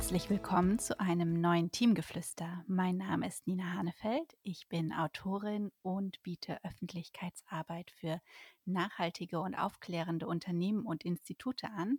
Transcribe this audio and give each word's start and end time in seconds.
Herzlich 0.00 0.30
willkommen 0.30 0.78
zu 0.78 0.98
einem 0.98 1.42
neuen 1.42 1.70
Teamgeflüster. 1.72 2.64
Mein 2.66 2.96
Name 2.96 3.28
ist 3.28 3.46
Nina 3.46 3.74
Hanefeld. 3.74 4.34
Ich 4.42 4.66
bin 4.66 4.94
Autorin 4.94 5.72
und 5.82 6.22
biete 6.22 6.58
Öffentlichkeitsarbeit 6.64 7.90
für 7.90 8.22
nachhaltige 8.64 9.40
und 9.40 9.54
aufklärende 9.54 10.26
Unternehmen 10.26 10.86
und 10.86 11.04
Institute 11.04 11.68
an 11.68 11.98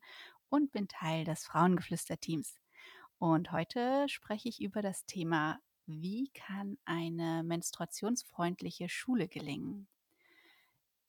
und 0.50 0.72
bin 0.72 0.88
Teil 0.88 1.26
des 1.26 1.46
Frauengeflüster-Teams. 1.46 2.56
Und 3.20 3.52
heute 3.52 4.10
spreche 4.10 4.50
ich 4.50 4.64
über 4.64 4.82
das 4.82 5.06
Thema, 5.06 5.60
wie 5.86 6.32
kann 6.34 6.80
eine 6.86 7.44
menstruationsfreundliche 7.44 8.90
Schule 8.90 9.28
gelingen? 9.28 9.88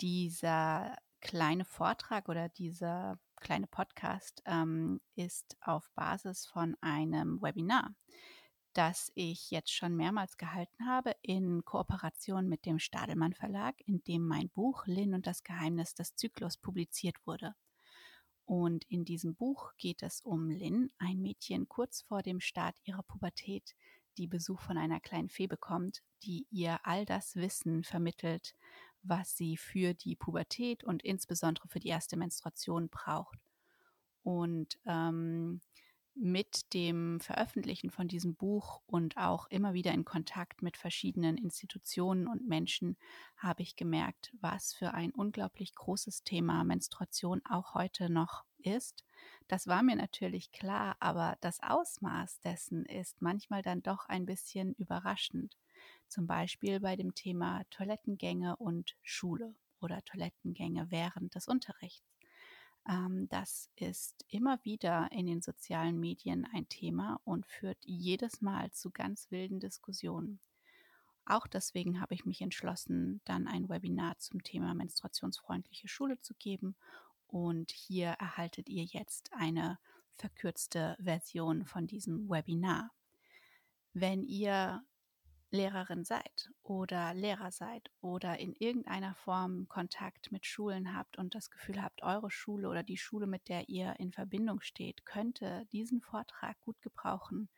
Dieser 0.02 0.98
kleine 1.22 1.64
Vortrag 1.64 2.28
oder 2.28 2.48
dieser 2.50 3.18
kleine 3.36 3.66
Podcast 3.66 4.42
ähm, 4.44 5.00
ist 5.14 5.56
auf 5.62 5.90
Basis 5.94 6.46
von 6.46 6.76
einem 6.80 7.40
Webinar, 7.40 7.94
das 8.74 9.10
ich 9.14 9.50
jetzt 9.50 9.72
schon 9.72 9.96
mehrmals 9.96 10.36
gehalten 10.36 10.86
habe 10.86 11.14
in 11.22 11.64
Kooperation 11.64 12.48
mit 12.48 12.66
dem 12.66 12.78
Stadelmann 12.78 13.32
Verlag, 13.32 13.76
in 13.86 14.02
dem 14.04 14.26
mein 14.26 14.50
Buch 14.50 14.86
Lynn 14.86 15.14
und 15.14 15.26
das 15.26 15.44
Geheimnis 15.44 15.94
des 15.94 16.16
Zyklus 16.16 16.56
publiziert 16.56 17.16
wurde. 17.24 17.54
Und 18.44 18.84
in 18.88 19.04
diesem 19.04 19.34
Buch 19.36 19.72
geht 19.78 20.02
es 20.02 20.20
um 20.20 20.50
Lynn, 20.50 20.90
ein 20.98 21.20
Mädchen 21.20 21.68
kurz 21.68 22.02
vor 22.02 22.22
dem 22.22 22.40
Start 22.40 22.76
ihrer 22.82 23.04
Pubertät, 23.04 23.74
die 24.18 24.26
Besuch 24.26 24.60
von 24.60 24.76
einer 24.76 25.00
kleinen 25.00 25.28
Fee 25.28 25.46
bekommt, 25.46 26.02
die 26.24 26.46
ihr 26.50 26.80
all 26.84 27.04
das 27.06 27.36
Wissen 27.36 27.84
vermittelt, 27.84 28.54
was 29.02 29.36
sie 29.36 29.56
für 29.56 29.94
die 29.94 30.16
Pubertät 30.16 30.84
und 30.84 31.02
insbesondere 31.02 31.68
für 31.68 31.80
die 31.80 31.88
erste 31.88 32.16
Menstruation 32.16 32.88
braucht. 32.88 33.38
Und 34.22 34.78
ähm, 34.86 35.60
mit 36.14 36.74
dem 36.74 37.20
Veröffentlichen 37.20 37.90
von 37.90 38.06
diesem 38.06 38.34
Buch 38.34 38.82
und 38.86 39.16
auch 39.16 39.46
immer 39.46 39.72
wieder 39.72 39.92
in 39.92 40.04
Kontakt 40.04 40.62
mit 40.62 40.76
verschiedenen 40.76 41.38
Institutionen 41.38 42.26
und 42.26 42.46
Menschen 42.46 42.96
habe 43.36 43.62
ich 43.62 43.76
gemerkt, 43.76 44.30
was 44.40 44.74
für 44.74 44.92
ein 44.92 45.12
unglaublich 45.12 45.74
großes 45.74 46.22
Thema 46.22 46.64
Menstruation 46.64 47.40
auch 47.48 47.74
heute 47.74 48.10
noch 48.10 48.44
ist. 48.58 49.04
Das 49.48 49.66
war 49.66 49.82
mir 49.82 49.96
natürlich 49.96 50.52
klar, 50.52 50.96
aber 51.00 51.36
das 51.40 51.60
Ausmaß 51.62 52.40
dessen 52.40 52.84
ist 52.84 53.22
manchmal 53.22 53.62
dann 53.62 53.82
doch 53.82 54.06
ein 54.06 54.26
bisschen 54.26 54.74
überraschend. 54.74 55.56
Zum 56.12 56.26
Beispiel 56.26 56.78
bei 56.78 56.94
dem 56.94 57.14
Thema 57.14 57.64
Toilettengänge 57.70 58.56
und 58.56 58.98
Schule 59.00 59.54
oder 59.80 60.04
Toilettengänge 60.04 60.90
während 60.90 61.34
des 61.34 61.48
Unterrichts. 61.48 62.06
Ähm, 62.86 63.30
das 63.30 63.70
ist 63.76 64.22
immer 64.28 64.62
wieder 64.62 65.10
in 65.10 65.24
den 65.24 65.40
sozialen 65.40 65.98
Medien 65.98 66.46
ein 66.52 66.68
Thema 66.68 67.18
und 67.24 67.46
führt 67.46 67.78
jedes 67.86 68.42
Mal 68.42 68.70
zu 68.72 68.90
ganz 68.90 69.30
wilden 69.30 69.58
Diskussionen. 69.58 70.38
Auch 71.24 71.46
deswegen 71.46 71.98
habe 71.98 72.12
ich 72.12 72.26
mich 72.26 72.42
entschlossen, 72.42 73.22
dann 73.24 73.48
ein 73.48 73.70
Webinar 73.70 74.18
zum 74.18 74.42
Thema 74.42 74.74
menstruationsfreundliche 74.74 75.88
Schule 75.88 76.20
zu 76.20 76.34
geben. 76.34 76.76
Und 77.26 77.70
hier 77.70 78.08
erhaltet 78.08 78.68
ihr 78.68 78.84
jetzt 78.84 79.32
eine 79.32 79.78
verkürzte 80.10 80.94
Version 81.00 81.64
von 81.64 81.86
diesem 81.86 82.28
Webinar. 82.28 82.90
Wenn 83.94 84.22
ihr 84.22 84.84
Lehrerin 85.52 86.04
seid 86.04 86.50
oder 86.62 87.12
Lehrer 87.12 87.52
seid 87.52 87.90
oder 88.00 88.38
in 88.40 88.54
irgendeiner 88.54 89.14
Form 89.14 89.68
Kontakt 89.68 90.32
mit 90.32 90.46
Schulen 90.46 90.96
habt 90.96 91.18
und 91.18 91.34
das 91.34 91.50
Gefühl 91.50 91.82
habt, 91.82 92.02
eure 92.02 92.30
Schule 92.30 92.68
oder 92.68 92.82
die 92.82 92.96
Schule, 92.96 93.26
mit 93.26 93.48
der 93.48 93.68
ihr 93.68 93.94
in 93.98 94.12
Verbindung 94.12 94.62
steht, 94.62 95.04
könnte 95.04 95.66
diesen 95.70 96.00
Vortrag 96.00 96.58
gut 96.60 96.80
gebrauchen, 96.80 97.50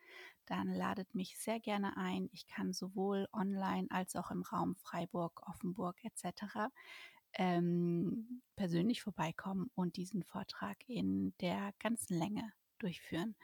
dann 0.47 0.69
ladet 0.69 1.15
mich 1.15 1.39
sehr 1.39 1.61
gerne 1.61 1.97
ein. 1.97 2.29
Ich 2.33 2.47
kann 2.47 2.73
sowohl 2.73 3.29
online 3.33 3.87
als 3.91 4.17
auch 4.17 4.31
im 4.31 4.43
Raum 4.43 4.75
Freiburg, 4.75 5.41
Offenburg 5.49 5.97
etc. 6.05 6.69
Ähm, 7.35 8.43
persönlich 8.57 9.03
vorbeikommen 9.03 9.71
und 9.75 9.97
diesen 9.97 10.25
Vortrag 10.25 10.77
in 10.89 11.33
der 11.41 11.73
ganzen 11.79 12.19
Länge 12.19 12.53
durchführen. 12.79 13.37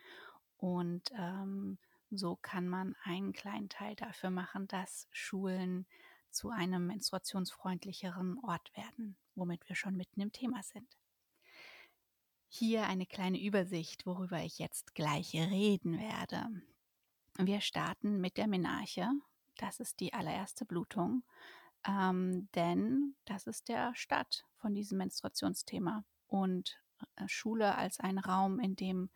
Und 0.57 1.11
ähm, 1.17 1.79
so 2.11 2.37
kann 2.37 2.69
man 2.69 2.97
einen 3.05 3.33
kleinen 3.33 3.69
Teil 3.69 3.95
dafür 3.95 4.31
machen, 4.31 4.67
dass 4.69 5.09
Schulen 5.13 5.87
zu 6.31 6.51
einem 6.51 6.87
menstruationsfreundlicheren 6.87 8.39
Ort 8.43 8.77
werden, 8.77 9.17
womit 9.35 9.69
wir 9.69 9.77
schon 9.77 9.97
mitten 9.97 10.21
im 10.21 10.33
Thema 10.33 10.63
sind. 10.63 10.97
Hier 12.49 12.87
eine 12.87 13.07
kleine 13.07 13.41
Übersicht, 13.41 14.07
worüber 14.07 14.41
ich 14.43 14.59
jetzt 14.59 14.95
gleich 14.95 15.35
reden 15.35 15.99
werde. 16.01 16.49
Wir 17.39 17.61
starten 17.61 18.21
mit 18.21 18.37
der 18.37 18.49
Menarche. 18.49 19.09
Das 19.57 19.79
ist 19.79 20.01
die 20.01 20.13
allererste 20.13 20.65
Blutung, 20.65 21.23
ähm, 21.87 22.49
denn 22.55 23.15
das 23.25 23.47
ist 23.47 23.69
der 23.69 23.95
Start 23.95 24.47
von 24.57 24.75
diesem 24.75 24.99
Menstruationsthema. 24.99 26.05
Und 26.27 26.81
äh, 27.17 27.29
Schule 27.29 27.77
als 27.77 28.01
ein 28.01 28.19
Raum, 28.19 28.59
in 28.59 28.77
dem 28.77 29.11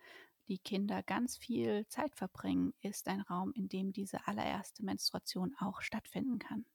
die 0.47 0.59
Kinder 0.59 1.03
ganz 1.03 1.37
viel 1.37 1.87
Zeit 1.87 2.15
verbringen, 2.15 2.73
ist 2.81 3.07
ein 3.07 3.21
Raum, 3.21 3.51
in 3.53 3.67
dem 3.67 3.91
diese 3.93 4.27
allererste 4.27 4.83
Menstruation 4.83 5.55
auch 5.59 5.81
stattfinden 5.81 6.39
kann. 6.39 6.65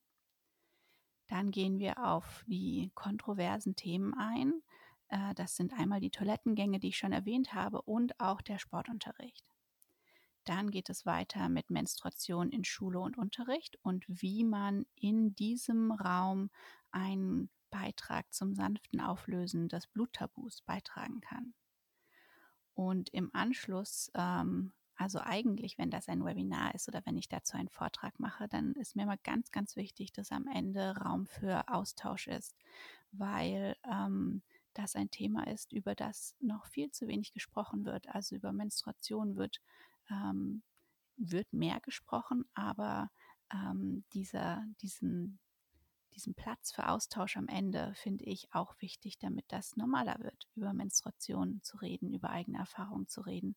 Dann 1.28 1.52
gehen 1.52 1.78
wir 1.78 2.04
auf 2.04 2.44
die 2.48 2.90
kontroversen 2.94 3.76
Themen 3.76 4.14
ein. 4.14 4.62
Äh, 5.08 5.34
das 5.34 5.54
sind 5.54 5.72
einmal 5.72 6.00
die 6.00 6.10
Toilettengänge, 6.10 6.80
die 6.80 6.88
ich 6.88 6.98
schon 6.98 7.12
erwähnt 7.12 7.54
habe, 7.54 7.82
und 7.82 8.18
auch 8.18 8.40
der 8.42 8.58
Sportunterricht. 8.58 9.46
Dann 10.44 10.70
geht 10.72 10.90
es 10.90 11.06
weiter 11.06 11.48
mit 11.48 11.70
Menstruation 11.70 12.50
in 12.50 12.64
Schule 12.64 12.98
und 12.98 13.16
Unterricht 13.16 13.78
und 13.82 14.04
wie 14.08 14.42
man 14.42 14.86
in 14.96 15.34
diesem 15.36 15.92
Raum 15.92 16.50
einen 16.90 17.50
Beitrag 17.70 18.32
zum 18.32 18.54
sanften 18.54 19.00
Auflösen 19.00 19.68
des 19.68 19.86
Bluttabus 19.86 20.62
beitragen 20.62 21.20
kann. 21.20 21.54
Und 22.80 23.10
im 23.10 23.28
Anschluss, 23.34 24.10
ähm, 24.14 24.72
also 24.96 25.18
eigentlich, 25.18 25.76
wenn 25.76 25.90
das 25.90 26.08
ein 26.08 26.24
Webinar 26.24 26.74
ist 26.74 26.88
oder 26.88 27.02
wenn 27.04 27.18
ich 27.18 27.28
dazu 27.28 27.58
einen 27.58 27.68
Vortrag 27.68 28.18
mache, 28.18 28.48
dann 28.48 28.72
ist 28.72 28.96
mir 28.96 29.02
immer 29.02 29.18
ganz, 29.18 29.50
ganz 29.50 29.76
wichtig, 29.76 30.14
dass 30.14 30.32
am 30.32 30.46
Ende 30.46 30.96
Raum 30.96 31.26
für 31.26 31.68
Austausch 31.68 32.26
ist, 32.26 32.56
weil 33.12 33.76
ähm, 33.84 34.40
das 34.72 34.96
ein 34.96 35.10
Thema 35.10 35.46
ist, 35.46 35.74
über 35.74 35.94
das 35.94 36.34
noch 36.40 36.64
viel 36.64 36.90
zu 36.90 37.06
wenig 37.06 37.34
gesprochen 37.34 37.84
wird. 37.84 38.08
Also 38.08 38.34
über 38.34 38.50
Menstruation 38.50 39.36
wird, 39.36 39.60
ähm, 40.08 40.62
wird 41.18 41.52
mehr 41.52 41.80
gesprochen, 41.80 42.46
aber 42.54 43.10
ähm, 43.52 44.04
dieser, 44.14 44.64
diesen, 44.80 45.38
diesen 46.20 46.34
Platz 46.34 46.70
für 46.70 46.90
Austausch 46.90 47.38
am 47.38 47.48
Ende 47.48 47.94
finde 47.94 48.26
ich 48.26 48.52
auch 48.52 48.74
wichtig, 48.80 49.18
damit 49.18 49.46
das 49.48 49.74
normaler 49.76 50.18
wird, 50.20 50.48
über 50.54 50.74
Menstruation 50.74 51.60
zu 51.62 51.78
reden, 51.78 52.12
über 52.12 52.28
eigene 52.28 52.58
Erfahrungen 52.58 53.08
zu 53.08 53.22
reden. 53.22 53.56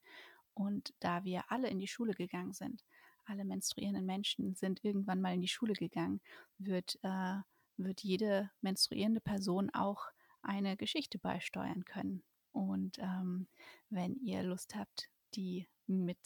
Und 0.54 0.94
da 1.02 1.26
wir 1.26 1.52
alle 1.52 1.68
in 1.68 1.78
die 1.78 1.90
Schule 1.90 2.14
gegangen 2.14 2.54
sind, 2.54 2.86
alle 3.26 3.44
menstruierenden 3.44 4.06
Menschen 4.06 4.56
sind 4.56 4.82
irgendwann 4.82 5.20
mal 5.20 5.34
in 5.34 5.42
die 5.42 5.50
Schule 5.50 5.74
gegangen, 5.74 6.22
wird, 6.58 7.00
äh, 7.04 7.36
wird 7.76 8.02
jede 8.02 8.50
menstruierende 8.62 9.20
Person 9.20 9.70
auch 9.72 10.06
eine 10.42 10.78
Geschichte 10.78 11.20
beisteuern 11.20 11.84
können. 11.84 12.24
Und 12.54 12.98
ähm, 13.00 13.48
wenn 13.90 14.16
ihr 14.22 14.42
Lust 14.44 14.74
habt, 14.76 15.10
die 15.36 15.68
mit 15.88 16.18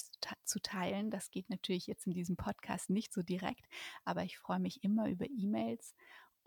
zu 0.43 0.59
teilen. 0.61 1.11
Das 1.11 1.31
geht 1.31 1.49
natürlich 1.49 1.87
jetzt 1.87 2.07
in 2.07 2.13
diesem 2.13 2.37
Podcast 2.37 2.89
nicht 2.89 3.13
so 3.13 3.21
direkt, 3.21 3.65
aber 4.05 4.23
ich 4.23 4.37
freue 4.37 4.59
mich 4.59 4.83
immer 4.83 5.09
über 5.09 5.25
E-Mails 5.29 5.95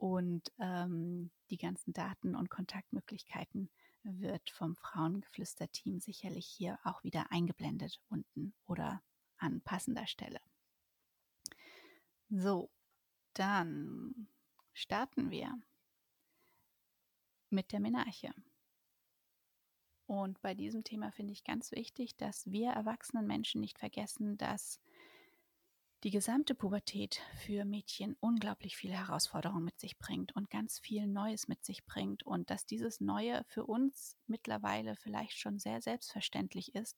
und 0.01 0.51
ähm, 0.59 1.31
die 1.51 1.59
ganzen 1.59 1.93
Daten 1.93 2.35
und 2.35 2.49
Kontaktmöglichkeiten 2.49 3.71
wird 4.03 4.51
vom 4.51 4.75
Frauengeflüster-Team 4.77 6.01
sicherlich 6.01 6.47
hier 6.47 6.79
auch 6.85 7.05
wieder 7.05 7.31
eingeblendet 7.31 8.01
unten 8.09 8.55
oder 8.67 9.03
an 9.37 9.61
passender 9.61 10.07
Stelle. 10.07 10.41
So, 12.31 12.71
dann 13.35 14.29
starten 14.73 15.31
wir. 15.31 15.61
mit 17.51 17.73
der 17.73 17.81
Menarche. 17.81 18.33
Und 20.07 20.41
bei 20.41 20.55
diesem 20.55 20.85
Thema 20.85 21.13
finde 21.13 21.33
ich 21.33 21.45
ganz 21.45 21.73
wichtig, 21.73 22.17
dass 22.17 22.51
wir 22.51 22.71
erwachsenen 22.71 23.27
Menschen 23.27 23.61
nicht 23.61 23.79
vergessen, 23.79 24.39
dass 24.39 24.81
die 26.03 26.11
gesamte 26.11 26.55
Pubertät 26.55 27.21
für 27.45 27.65
Mädchen 27.67 28.17
unglaublich 28.21 28.77
viele 28.77 28.95
Herausforderungen 28.95 29.65
mit 29.65 29.79
sich 29.79 29.99
bringt 29.99 30.35
und 30.35 30.49
ganz 30.49 30.79
viel 30.79 31.07
Neues 31.07 31.47
mit 31.47 31.63
sich 31.63 31.85
bringt 31.85 32.23
und 32.23 32.49
dass 32.49 32.65
dieses 32.65 33.01
Neue 33.01 33.45
für 33.49 33.67
uns 33.67 34.17
mittlerweile 34.27 34.97
vielleicht 34.97 35.39
schon 35.39 35.59
sehr 35.59 35.83
selbstverständlich 35.83 36.75
ist, 36.75 36.97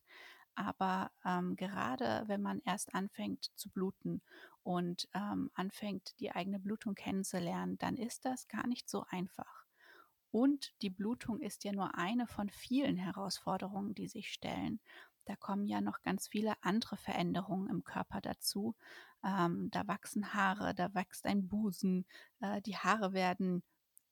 aber 0.54 1.10
ähm, 1.24 1.56
gerade 1.56 2.24
wenn 2.26 2.42
man 2.42 2.60
erst 2.64 2.94
anfängt 2.94 3.50
zu 3.56 3.70
bluten 3.70 4.22
und 4.62 5.08
ähm, 5.14 5.50
anfängt, 5.54 6.14
die 6.20 6.30
eigene 6.30 6.60
Blutung 6.60 6.94
kennenzulernen, 6.94 7.78
dann 7.78 7.96
ist 7.96 8.24
das 8.24 8.46
gar 8.46 8.66
nicht 8.68 8.88
so 8.88 9.04
einfach. 9.08 9.64
Und 10.30 10.72
die 10.80 10.90
Blutung 10.90 11.40
ist 11.40 11.64
ja 11.64 11.72
nur 11.72 11.96
eine 11.98 12.26
von 12.26 12.48
vielen 12.48 12.96
Herausforderungen, 12.96 13.94
die 13.94 14.08
sich 14.08 14.32
stellen. 14.32 14.80
Da 15.24 15.36
kommen 15.36 15.66
ja 15.66 15.80
noch 15.80 16.02
ganz 16.02 16.28
viele 16.28 16.54
andere 16.62 16.96
Veränderungen 16.96 17.68
im 17.68 17.84
Körper 17.84 18.20
dazu. 18.20 18.74
Ähm, 19.24 19.68
da 19.70 19.86
wachsen 19.86 20.34
Haare, 20.34 20.74
da 20.74 20.92
wächst 20.94 21.26
ein 21.26 21.48
Busen, 21.48 22.06
äh, 22.40 22.60
die 22.62 22.76
Haare 22.76 23.12
werden 23.12 23.62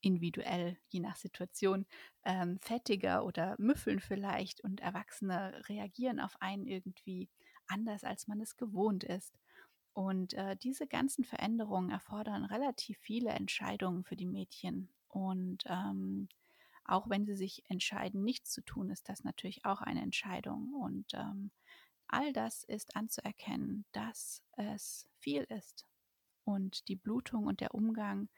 individuell, 0.00 0.78
je 0.88 1.00
nach 1.00 1.16
Situation, 1.16 1.86
ähm, 2.24 2.58
fettiger 2.60 3.24
oder 3.24 3.54
müffeln 3.58 4.00
vielleicht 4.00 4.62
und 4.62 4.80
Erwachsene 4.80 5.62
reagieren 5.68 6.20
auf 6.20 6.40
einen 6.40 6.66
irgendwie 6.66 7.28
anders, 7.66 8.04
als 8.04 8.26
man 8.26 8.40
es 8.40 8.56
gewohnt 8.56 9.04
ist. 9.04 9.38
Und 9.92 10.34
äh, 10.34 10.56
diese 10.56 10.86
ganzen 10.86 11.24
Veränderungen 11.24 11.90
erfordern 11.90 12.44
relativ 12.44 12.98
viele 12.98 13.30
Entscheidungen 13.30 14.04
für 14.04 14.16
die 14.16 14.26
Mädchen. 14.26 14.88
Und 15.08 15.64
ähm, 15.66 16.28
auch 16.84 17.08
wenn 17.08 17.24
sie 17.26 17.36
sich 17.36 17.62
entscheiden, 17.68 18.24
nichts 18.24 18.50
zu 18.52 18.62
tun, 18.62 18.90
ist 18.90 19.08
das 19.08 19.24
natürlich 19.24 19.64
auch 19.64 19.80
eine 19.80 20.02
Entscheidung. 20.02 20.74
Und 20.74 21.12
ähm, 21.14 21.50
all 22.08 22.32
das 22.32 22.64
ist 22.64 22.96
anzuerkennen, 22.96 23.84
dass 23.92 24.42
es 24.56 25.06
viel 25.18 25.44
ist. 25.44 25.86
Und 26.44 26.88
die 26.88 26.96
Blutung 26.96 27.46
und 27.46 27.60
der 27.60 27.74
Umgang 27.74 28.28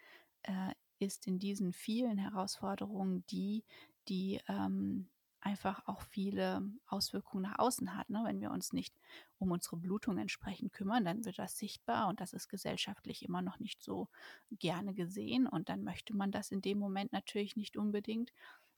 äh, 0.42 0.72
ist 0.98 1.26
in 1.26 1.38
diesen 1.38 1.72
vielen 1.72 2.18
Herausforderungen 2.18 3.24
die, 3.28 3.64
die 4.08 4.40
ähm, 4.48 5.08
einfach 5.42 5.86
auch 5.86 6.02
viele 6.02 6.62
Auswirkungen 6.86 7.42
nach 7.42 7.58
außen 7.58 7.96
hat. 7.96 8.08
Ne? 8.10 8.22
Wenn 8.24 8.40
wir 8.40 8.50
uns 8.50 8.72
nicht 8.72 8.94
um 9.38 9.50
unsere 9.50 9.76
Blutung 9.76 10.18
entsprechend 10.18 10.72
kümmern, 10.72 11.04
dann 11.04 11.24
wird 11.24 11.38
das 11.38 11.58
sichtbar 11.58 12.08
und 12.08 12.20
das 12.20 12.32
ist 12.32 12.48
gesellschaftlich 12.48 13.24
immer 13.24 13.42
noch 13.42 13.58
nicht 13.58 13.82
so 13.82 14.08
gerne 14.52 14.94
gesehen 14.94 15.46
und 15.46 15.68
dann 15.68 15.82
möchte 15.82 16.16
man 16.16 16.30
das 16.30 16.50
in 16.50 16.62
dem 16.62 16.78
Moment 16.78 17.12
natürlich 17.12 17.56
nicht 17.56 17.76
unbedingt. 17.76 18.32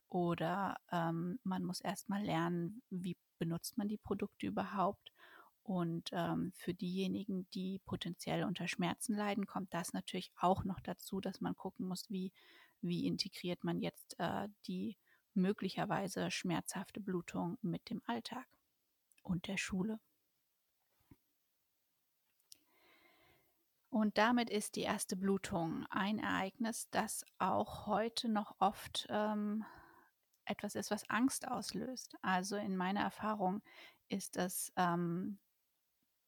Oder 0.08 0.76
ähm, 0.93 1.38
man 1.43 1.64
muss 1.64 1.81
erstmal 1.81 2.22
lernen, 2.22 2.82
wie 2.88 3.16
benutzt 3.38 3.76
man 3.76 3.88
die 3.88 3.99
Produkte 3.99 4.46
überhaupt. 4.46 5.12
Und 5.64 6.11
ähm, 6.12 6.52
für 6.55 6.75
diejenigen, 6.75 7.49
die 7.52 7.81
potenziell 7.84 8.44
unter 8.44 8.69
Schmerzen 8.69 9.16
leiden, 9.16 9.46
kommt 9.46 9.72
das 9.72 9.93
natürlich 9.93 10.31
auch 10.37 10.64
noch 10.64 10.81
dazu, 10.81 11.20
dass 11.20 11.40
man 11.40 11.56
gucken 11.56 11.88
muss, 11.88 12.11
wie, 12.11 12.32
wie 12.81 13.06
integriert 13.06 13.64
man 13.64 13.81
jetzt 13.81 14.19
äh, 14.19 14.49
die 14.66 14.96
möglicherweise 15.37 16.31
schmerzhafte 16.31 17.01
Blutung 17.01 17.59
mit 17.63 17.91
dem 17.91 18.03
Alltag 18.07 18.47
und 19.23 19.49
der 19.49 19.57
Schule. 19.57 19.99
Und 23.91 24.19
damit 24.19 24.51
ist 24.51 24.75
die 24.75 24.83
erste 24.83 25.17
Blutung 25.17 25.87
ein 25.89 26.19
Ereignis, 26.19 26.89
das 26.91 27.25
auch 27.39 27.87
heute 27.87 28.29
noch 28.29 28.57
oft 28.59 29.07
ähm, 29.09 29.65
etwas 30.47 30.75
ist, 30.75 30.91
was 30.91 31.09
Angst 31.09 31.47
auslöst. 31.47 32.17
Also 32.21 32.57
in 32.57 32.77
meiner 32.77 33.03
Erfahrung 33.03 33.63
ist 34.09 34.37
es 34.37 34.73
ähm, 34.75 35.39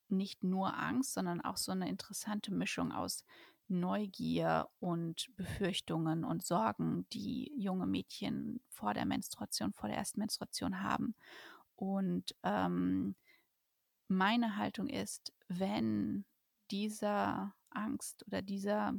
nicht 0.08 0.44
nur 0.44 0.76
Angst, 0.76 1.14
sondern 1.14 1.40
auch 1.40 1.56
so 1.56 1.72
eine 1.72 1.88
interessante 1.88 2.52
Mischung 2.52 2.92
aus 2.92 3.24
Neugier 3.68 4.68
und 4.78 5.28
Befürchtungen 5.36 6.24
und 6.24 6.44
Sorgen, 6.44 7.06
die 7.12 7.52
junge 7.56 7.86
Mädchen 7.86 8.60
vor 8.68 8.94
der 8.94 9.06
Menstruation, 9.06 9.72
vor 9.72 9.88
der 9.88 9.98
ersten 9.98 10.20
Menstruation 10.20 10.82
haben. 10.82 11.14
Und 11.74 12.34
ähm, 12.42 13.16
meine 14.08 14.56
Haltung 14.56 14.88
ist, 14.88 15.32
wenn 15.48 16.24
dieser 16.70 17.54
Angst 17.70 18.24
oder 18.26 18.42
dieser, 18.42 18.94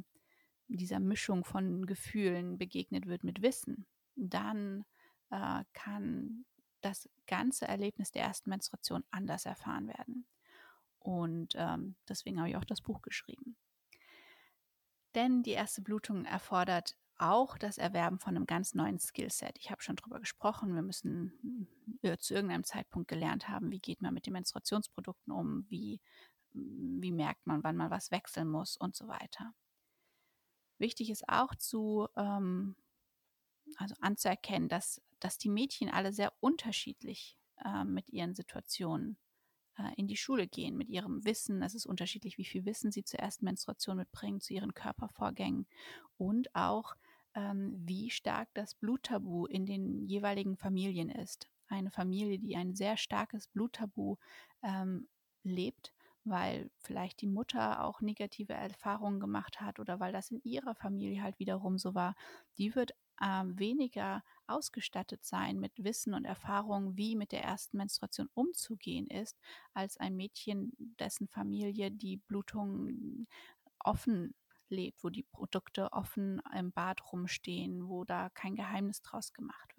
dieser 0.68 1.00
Mischung 1.00 1.44
von 1.44 1.86
Gefühlen 1.86 2.58
begegnet 2.58 3.06
wird 3.06 3.24
mit 3.24 3.42
Wissen, 3.42 3.86
dann 4.16 4.84
äh, 5.30 5.64
kann 5.72 6.44
das 6.80 7.08
ganze 7.26 7.66
Erlebnis 7.66 8.12
der 8.12 8.22
ersten 8.22 8.50
Menstruation 8.50 9.02
anders 9.10 9.46
erfahren 9.46 9.88
werden. 9.88 10.26
Und 10.98 11.54
ähm, 11.56 11.96
deswegen 12.08 12.38
habe 12.38 12.50
ich 12.50 12.56
auch 12.56 12.64
das 12.64 12.80
Buch 12.80 13.02
geschrieben. 13.02 13.56
Denn 15.14 15.42
die 15.42 15.52
erste 15.52 15.82
Blutung 15.82 16.24
erfordert 16.24 16.96
auch 17.18 17.58
das 17.58 17.78
Erwerben 17.78 18.18
von 18.18 18.36
einem 18.36 18.46
ganz 18.46 18.74
neuen 18.74 18.98
Skillset. 18.98 19.58
Ich 19.58 19.70
habe 19.70 19.82
schon 19.82 19.96
darüber 19.96 20.20
gesprochen, 20.20 20.74
wir 20.74 20.82
müssen 20.82 21.66
äh, 22.02 22.16
zu 22.18 22.34
irgendeinem 22.34 22.64
Zeitpunkt 22.64 23.08
gelernt 23.08 23.48
haben, 23.48 23.70
wie 23.70 23.80
geht 23.80 24.00
man 24.00 24.14
mit 24.14 24.26
den 24.26 24.34
Menstruationsprodukten 24.34 25.32
um, 25.32 25.66
wie, 25.68 26.00
wie 26.52 27.12
merkt 27.12 27.46
man, 27.46 27.64
wann 27.64 27.76
man 27.76 27.90
was 27.90 28.10
wechseln 28.10 28.48
muss 28.48 28.76
und 28.76 28.94
so 28.94 29.08
weiter. 29.08 29.52
Wichtig 30.78 31.10
ist 31.10 31.28
auch 31.28 31.54
zu, 31.56 32.06
ähm, 32.16 32.76
also 33.76 33.96
anzuerkennen, 34.00 34.68
dass, 34.68 35.02
dass 35.18 35.38
die 35.38 35.50
Mädchen 35.50 35.90
alle 35.90 36.12
sehr 36.12 36.32
unterschiedlich 36.38 37.36
äh, 37.64 37.84
mit 37.84 38.08
ihren 38.10 38.34
Situationen 38.34 39.18
äh, 39.78 39.94
in 39.96 40.06
die 40.06 40.16
Schule 40.16 40.46
gehen 40.46 40.76
mit 40.76 40.88
ihrem 40.88 41.24
Wissen. 41.24 41.62
Es 41.62 41.74
ist 41.74 41.86
unterschiedlich, 41.86 42.38
wie 42.38 42.44
viel 42.44 42.64
Wissen 42.64 42.90
sie 42.90 43.04
zur 43.04 43.20
ersten 43.20 43.44
Menstruation 43.44 43.96
mitbringen, 43.96 44.40
zu 44.40 44.52
ihren 44.52 44.74
Körpervorgängen 44.74 45.66
und 46.16 46.54
auch, 46.54 46.94
ähm, 47.34 47.74
wie 47.84 48.10
stark 48.10 48.48
das 48.54 48.74
Bluttabu 48.74 49.46
in 49.46 49.66
den 49.66 50.06
jeweiligen 50.06 50.56
Familien 50.56 51.10
ist. 51.10 51.48
Eine 51.68 51.90
Familie, 51.90 52.38
die 52.38 52.56
ein 52.56 52.74
sehr 52.74 52.96
starkes 52.96 53.46
Bluttabu 53.48 54.16
ähm, 54.62 55.08
lebt, 55.44 55.92
weil 56.30 56.70
vielleicht 56.78 57.20
die 57.20 57.26
Mutter 57.26 57.84
auch 57.84 58.00
negative 58.00 58.52
Erfahrungen 58.54 59.20
gemacht 59.20 59.60
hat 59.60 59.78
oder 59.80 60.00
weil 60.00 60.12
das 60.12 60.30
in 60.30 60.40
ihrer 60.44 60.74
Familie 60.74 61.22
halt 61.22 61.38
wiederum 61.38 61.78
so 61.78 61.94
war, 61.94 62.14
die 62.58 62.74
wird 62.74 62.92
äh, 63.20 63.44
weniger 63.44 64.22
ausgestattet 64.46 65.24
sein 65.24 65.58
mit 65.58 65.72
Wissen 65.84 66.14
und 66.14 66.24
Erfahrung, 66.24 66.96
wie 66.96 67.16
mit 67.16 67.32
der 67.32 67.42
ersten 67.42 67.76
Menstruation 67.76 68.28
umzugehen 68.34 69.06
ist, 69.08 69.36
als 69.74 69.96
ein 69.98 70.16
Mädchen, 70.16 70.72
dessen 70.98 71.28
Familie 71.28 71.90
die 71.90 72.16
Blutung 72.16 73.26
offen 73.80 74.34
lebt, 74.68 75.02
wo 75.02 75.08
die 75.10 75.22
Produkte 75.22 75.92
offen 75.92 76.42
im 76.56 76.72
Bad 76.72 77.00
rumstehen, 77.12 77.88
wo 77.88 78.04
da 78.04 78.30
kein 78.30 78.54
Geheimnis 78.54 79.02
draus 79.02 79.32
gemacht 79.32 79.76
wird. 79.76 79.77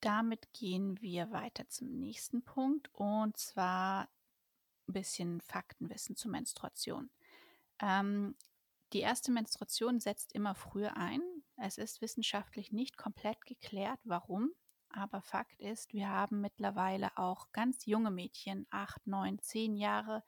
Damit 0.00 0.52
gehen 0.52 1.00
wir 1.00 1.30
weiter 1.30 1.68
zum 1.68 1.98
nächsten 1.98 2.42
Punkt 2.42 2.88
und 2.94 3.36
zwar 3.36 4.08
ein 4.88 4.92
bisschen 4.94 5.40
Faktenwissen 5.42 6.16
zur 6.16 6.30
Menstruation. 6.30 7.10
Ähm, 7.80 8.34
die 8.92 9.00
erste 9.00 9.30
Menstruation 9.30 10.00
setzt 10.00 10.32
immer 10.32 10.54
früher 10.54 10.96
ein. 10.96 11.20
Es 11.56 11.78
ist 11.78 12.00
wissenschaftlich 12.00 12.72
nicht 12.72 12.96
komplett 12.96 13.44
geklärt, 13.46 14.00
warum. 14.04 14.50
Aber 14.88 15.22
Fakt 15.22 15.60
ist, 15.60 15.92
wir 15.92 16.08
haben 16.08 16.40
mittlerweile 16.40 17.16
auch 17.16 17.52
ganz 17.52 17.86
junge 17.86 18.10
Mädchen, 18.10 18.66
acht, 18.70 19.06
neun, 19.06 19.38
zehn 19.38 19.76
Jahre, 19.76 20.24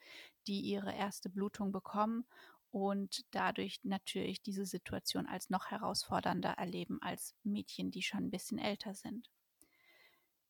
die 0.47 0.61
ihre 0.61 0.95
erste 0.95 1.29
Blutung 1.29 1.73
bekommen 1.73 2.25
und 2.71 3.25
dadurch 3.33 3.81
natürlich 3.83 4.41
diese 4.41 4.65
Situation 4.65 5.27
als 5.27 5.51
noch 5.51 5.67
herausfordernder 5.67 6.51
erleben 6.51 7.03
als 7.03 7.35
Mädchen, 7.43 7.91
die 7.91 8.03
schon 8.03 8.25
ein 8.25 8.31
bisschen 8.31 8.59
älter 8.59 8.95
sind. 8.95 9.29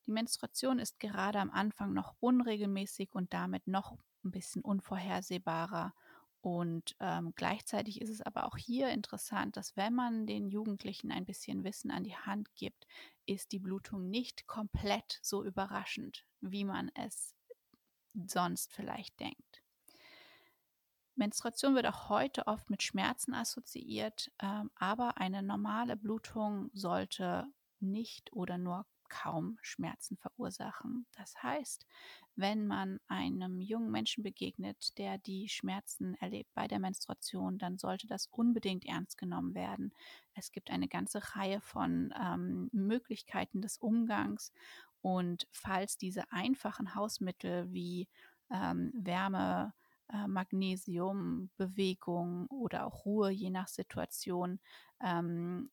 Die 0.06 0.12
Menstruation 0.12 0.78
ist 0.78 0.98
gerade 0.98 1.38
am 1.38 1.50
Anfang 1.50 1.92
noch 1.92 2.14
unregelmäßig 2.20 3.14
und 3.14 3.32
damit 3.32 3.66
noch 3.66 3.96
ein 4.24 4.30
bisschen 4.30 4.62
unvorhersehbarer 4.62 5.94
und 6.42 6.96
ähm, 6.98 7.32
gleichzeitig 7.36 8.02
ist 8.02 8.10
es 8.10 8.20
aber 8.20 8.46
auch 8.46 8.56
hier 8.56 8.88
interessant, 8.88 9.56
dass 9.56 9.76
wenn 9.76 9.94
man 9.94 10.26
den 10.26 10.48
Jugendlichen 10.48 11.12
ein 11.12 11.24
bisschen 11.24 11.62
Wissen 11.62 11.92
an 11.92 12.02
die 12.02 12.16
Hand 12.16 12.52
gibt, 12.56 12.88
ist 13.26 13.52
die 13.52 13.60
Blutung 13.60 14.10
nicht 14.10 14.48
komplett 14.48 15.20
so 15.22 15.44
überraschend, 15.44 16.26
wie 16.40 16.64
man 16.64 16.90
es 16.96 17.36
sonst 18.26 18.72
vielleicht 18.72 19.20
denkt. 19.20 19.62
Menstruation 21.14 21.76
wird 21.76 21.86
auch 21.86 22.08
heute 22.08 22.48
oft 22.48 22.70
mit 22.70 22.82
Schmerzen 22.82 23.34
assoziiert, 23.34 24.32
ähm, 24.40 24.72
aber 24.74 25.18
eine 25.18 25.44
normale 25.44 25.96
Blutung 25.96 26.70
sollte 26.72 27.46
nicht 27.78 28.32
oder 28.32 28.58
nur 28.58 28.84
kaum 29.12 29.58
Schmerzen 29.60 30.16
verursachen. 30.16 31.04
Das 31.16 31.42
heißt, 31.42 31.86
wenn 32.34 32.66
man 32.66 32.98
einem 33.08 33.60
jungen 33.60 33.90
Menschen 33.90 34.22
begegnet, 34.24 34.96
der 34.96 35.18
die 35.18 35.50
Schmerzen 35.50 36.14
erlebt 36.14 36.50
bei 36.54 36.66
der 36.66 36.78
Menstruation, 36.78 37.58
dann 37.58 37.76
sollte 37.76 38.06
das 38.06 38.26
unbedingt 38.28 38.86
ernst 38.86 39.18
genommen 39.18 39.54
werden. 39.54 39.92
Es 40.32 40.50
gibt 40.50 40.70
eine 40.70 40.88
ganze 40.88 41.20
Reihe 41.36 41.60
von 41.60 42.14
ähm, 42.18 42.70
Möglichkeiten 42.72 43.60
des 43.60 43.76
Umgangs 43.76 44.50
und 45.02 45.46
falls 45.52 45.98
diese 45.98 46.32
einfachen 46.32 46.94
Hausmittel 46.94 47.70
wie 47.70 48.08
ähm, 48.50 48.92
Wärme, 48.94 49.74
äh, 50.08 50.26
Magnesium, 50.26 51.50
Bewegung 51.58 52.46
oder 52.46 52.86
auch 52.86 53.04
Ruhe, 53.04 53.30
je 53.30 53.50
nach 53.50 53.68
Situation, 53.68 54.58
ähm, 55.04 55.70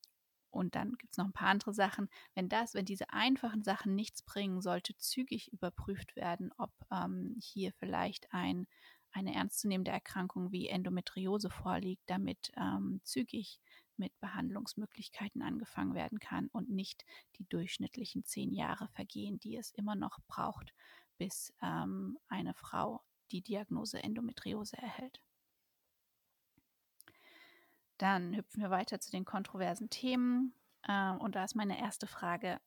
und 0.52 0.76
dann 0.76 0.94
gibt 0.98 1.12
es 1.12 1.18
noch 1.18 1.26
ein 1.26 1.34
paar 1.34 1.50
andere 1.50 1.74
Sachen. 1.74 2.10
Wenn 2.34 2.50
das, 2.50 2.74
wenn 2.74 2.86
diese 2.86 3.12
einfachen 3.12 3.64
Sachen 3.64 3.96
nichts 3.96 4.24
bringen, 4.24 4.62
sollte 4.62 4.96
zügig 4.98 5.52
überprüft 5.54 6.16
werden, 6.16 6.52
ob 6.58 6.72
ähm, 6.92 7.36
hier 7.40 7.72
vielleicht 7.74 8.34
ein, 8.34 8.68
eine 9.12 9.34
ernstzunehmende 9.36 9.92
Erkrankung 9.92 10.52
wie 10.52 10.68
Endometriose 10.68 11.50
vorliegt, 11.50 12.04
damit 12.08 12.52
ähm, 12.58 13.02
zügig 13.04 13.60
mit 13.98 14.18
Behandlungsmöglichkeiten 14.22 15.42
angefangen 15.42 15.94
werden 15.94 16.20
kann 16.20 16.48
und 16.48 16.70
nicht 16.70 17.06
die 17.38 17.46
durchschnittlichen 17.50 18.24
zehn 18.24 18.54
Jahre 18.54 18.88
vergehen, 18.90 19.40
die 19.40 19.58
es 19.58 19.72
immer 19.72 19.96
noch 19.96 20.20
braucht, 20.28 20.74
bis 21.18 21.54
ähm, 21.62 22.18
eine 22.28 22.54
Frau 22.54 23.04
die 23.32 23.42
Diagnose 23.42 24.02
Endometriose 24.02 24.78
erhält. 24.78 25.22
Dann 28.00 28.34
hüpfen 28.34 28.64
wir 28.64 28.72
weiter 28.72 29.00
zu 29.00 29.12
den 29.12 29.26
kontroversen 29.26 29.92
Themen. 29.92 30.56
Äh, 30.88 31.12
und 31.12 31.36
da 31.36 31.44
ist 31.44 31.56
meine 31.56 31.80
erste 31.80 32.08
Frage, 32.08 32.60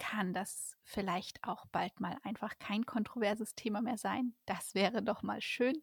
kann 0.00 0.32
das 0.32 0.78
vielleicht 0.82 1.44
auch 1.44 1.66
bald 1.66 2.00
mal 2.00 2.16
einfach 2.22 2.58
kein 2.58 2.86
kontroverses 2.86 3.54
Thema 3.54 3.82
mehr 3.82 3.98
sein? 3.98 4.34
Das 4.46 4.74
wäre 4.74 5.02
doch 5.02 5.22
mal 5.22 5.42
schön. 5.42 5.82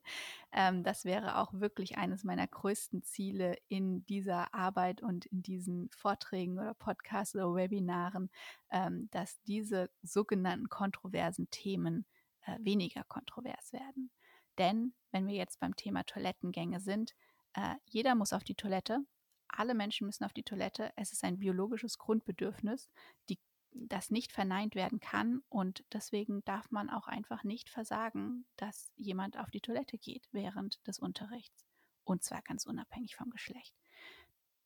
Ähm, 0.51 0.83
das 0.83 1.05
wäre 1.05 1.37
auch 1.37 1.53
wirklich 1.53 1.97
eines 1.99 2.23
meiner 2.23 2.47
größten 2.47 3.03
Ziele 3.03 3.55
in 3.67 4.03
dieser 4.07 4.53
Arbeit 4.55 5.03
und 5.03 5.27
in 5.27 5.43
diesen 5.43 5.89
Vorträgen 5.91 6.57
oder 6.57 6.73
Podcasts 6.73 7.35
oder 7.35 7.53
Webinaren, 7.53 8.31
ähm, 8.71 9.07
dass 9.11 9.39
diese 9.43 9.91
sogenannten 10.01 10.67
kontroversen 10.67 11.49
Themen 11.51 12.07
äh, 12.41 12.57
weniger 12.59 13.03
kontrovers 13.03 13.71
werden. 13.71 14.09
Denn 14.57 14.93
wenn 15.11 15.27
wir 15.27 15.35
jetzt 15.35 15.59
beim 15.59 15.75
Thema 15.75 16.03
Toilettengänge 16.03 16.79
sind, 16.79 17.13
äh, 17.57 17.75
jeder 17.89 18.13
muss 18.15 18.33
auf 18.33 18.43
die 18.43 18.55
Toilette. 18.55 18.99
Alle 19.47 19.73
Menschen 19.73 20.05
müssen 20.05 20.23
auf 20.23 20.33
die 20.33 20.43
Toilette. 20.43 20.93
Es 20.95 21.11
ist 21.11 21.23
ein 21.23 21.39
biologisches 21.39 21.97
Grundbedürfnis, 21.97 22.89
die, 23.29 23.39
das 23.71 24.11
nicht 24.11 24.31
verneint 24.31 24.75
werden 24.75 24.99
kann. 24.99 25.41
Und 25.49 25.83
deswegen 25.91 26.45
darf 26.45 26.69
man 26.69 26.89
auch 26.89 27.07
einfach 27.07 27.43
nicht 27.43 27.69
versagen, 27.69 28.45
dass 28.57 28.91
jemand 28.95 29.39
auf 29.39 29.49
die 29.49 29.61
Toilette 29.61 29.97
geht 29.97 30.29
während 30.31 30.85
des 30.85 30.99
Unterrichts. 30.99 31.65
Und 32.03 32.23
zwar 32.23 32.43
ganz 32.43 32.67
unabhängig 32.67 33.15
vom 33.15 33.31
Geschlecht. 33.31 33.73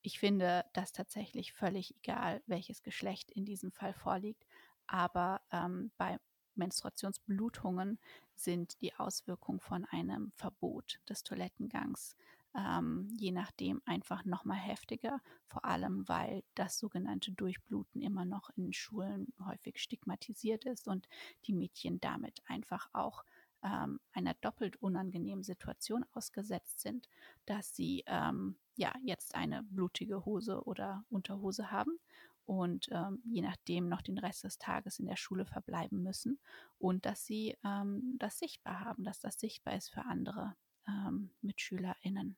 Ich 0.02 0.18
finde 0.18 0.64
das 0.74 0.92
tatsächlich 0.92 1.54
völlig 1.54 1.96
egal, 1.96 2.42
welches 2.46 2.82
Geschlecht 2.82 3.30
in 3.30 3.46
diesem 3.46 3.72
Fall 3.72 3.94
vorliegt. 3.94 4.44
Aber 4.86 5.40
ähm, 5.50 5.92
bei 5.96 6.18
Menstruationsblutungen 6.56 7.98
sind 8.34 8.78
die 8.82 8.94
Auswirkungen 8.96 9.60
von 9.60 9.86
einem 9.86 10.32
Verbot 10.32 11.00
des 11.08 11.22
Toilettengangs 11.22 12.16
ähm, 12.54 13.08
je 13.18 13.32
nachdem 13.32 13.80
einfach 13.84 14.24
nochmal 14.24 14.58
heftiger, 14.58 15.20
vor 15.46 15.64
allem 15.64 16.08
weil 16.08 16.44
das 16.54 16.78
sogenannte 16.78 17.32
Durchbluten 17.32 18.02
immer 18.02 18.24
noch 18.24 18.50
in 18.56 18.72
Schulen 18.72 19.32
häufig 19.44 19.78
stigmatisiert 19.80 20.64
ist 20.64 20.88
und 20.88 21.08
die 21.46 21.52
Mädchen 21.52 22.00
damit 22.00 22.42
einfach 22.46 22.88
auch 22.92 23.24
ähm, 23.62 24.00
einer 24.12 24.34
doppelt 24.34 24.76
unangenehmen 24.76 25.44
Situation 25.44 26.04
ausgesetzt 26.12 26.80
sind, 26.80 27.08
dass 27.46 27.74
sie 27.74 28.02
ähm, 28.06 28.56
ja 28.76 28.92
jetzt 29.04 29.34
eine 29.34 29.62
blutige 29.62 30.24
Hose 30.24 30.64
oder 30.64 31.04
Unterhose 31.08 31.70
haben 31.70 31.98
und 32.44 32.88
ähm, 32.90 33.22
je 33.24 33.42
nachdem 33.42 33.88
noch 33.88 34.02
den 34.02 34.18
Rest 34.18 34.44
des 34.44 34.58
Tages 34.58 34.98
in 34.98 35.06
der 35.06 35.16
Schule 35.16 35.46
verbleiben 35.46 36.02
müssen 36.02 36.38
und 36.78 37.06
dass 37.06 37.24
sie 37.24 37.56
ähm, 37.64 38.16
das 38.18 38.38
sichtbar 38.38 38.80
haben, 38.80 39.04
dass 39.04 39.20
das 39.20 39.38
sichtbar 39.38 39.74
ist 39.74 39.90
für 39.90 40.04
andere 40.04 40.54
ähm, 40.88 41.30
MitschülerInnen. 41.40 42.36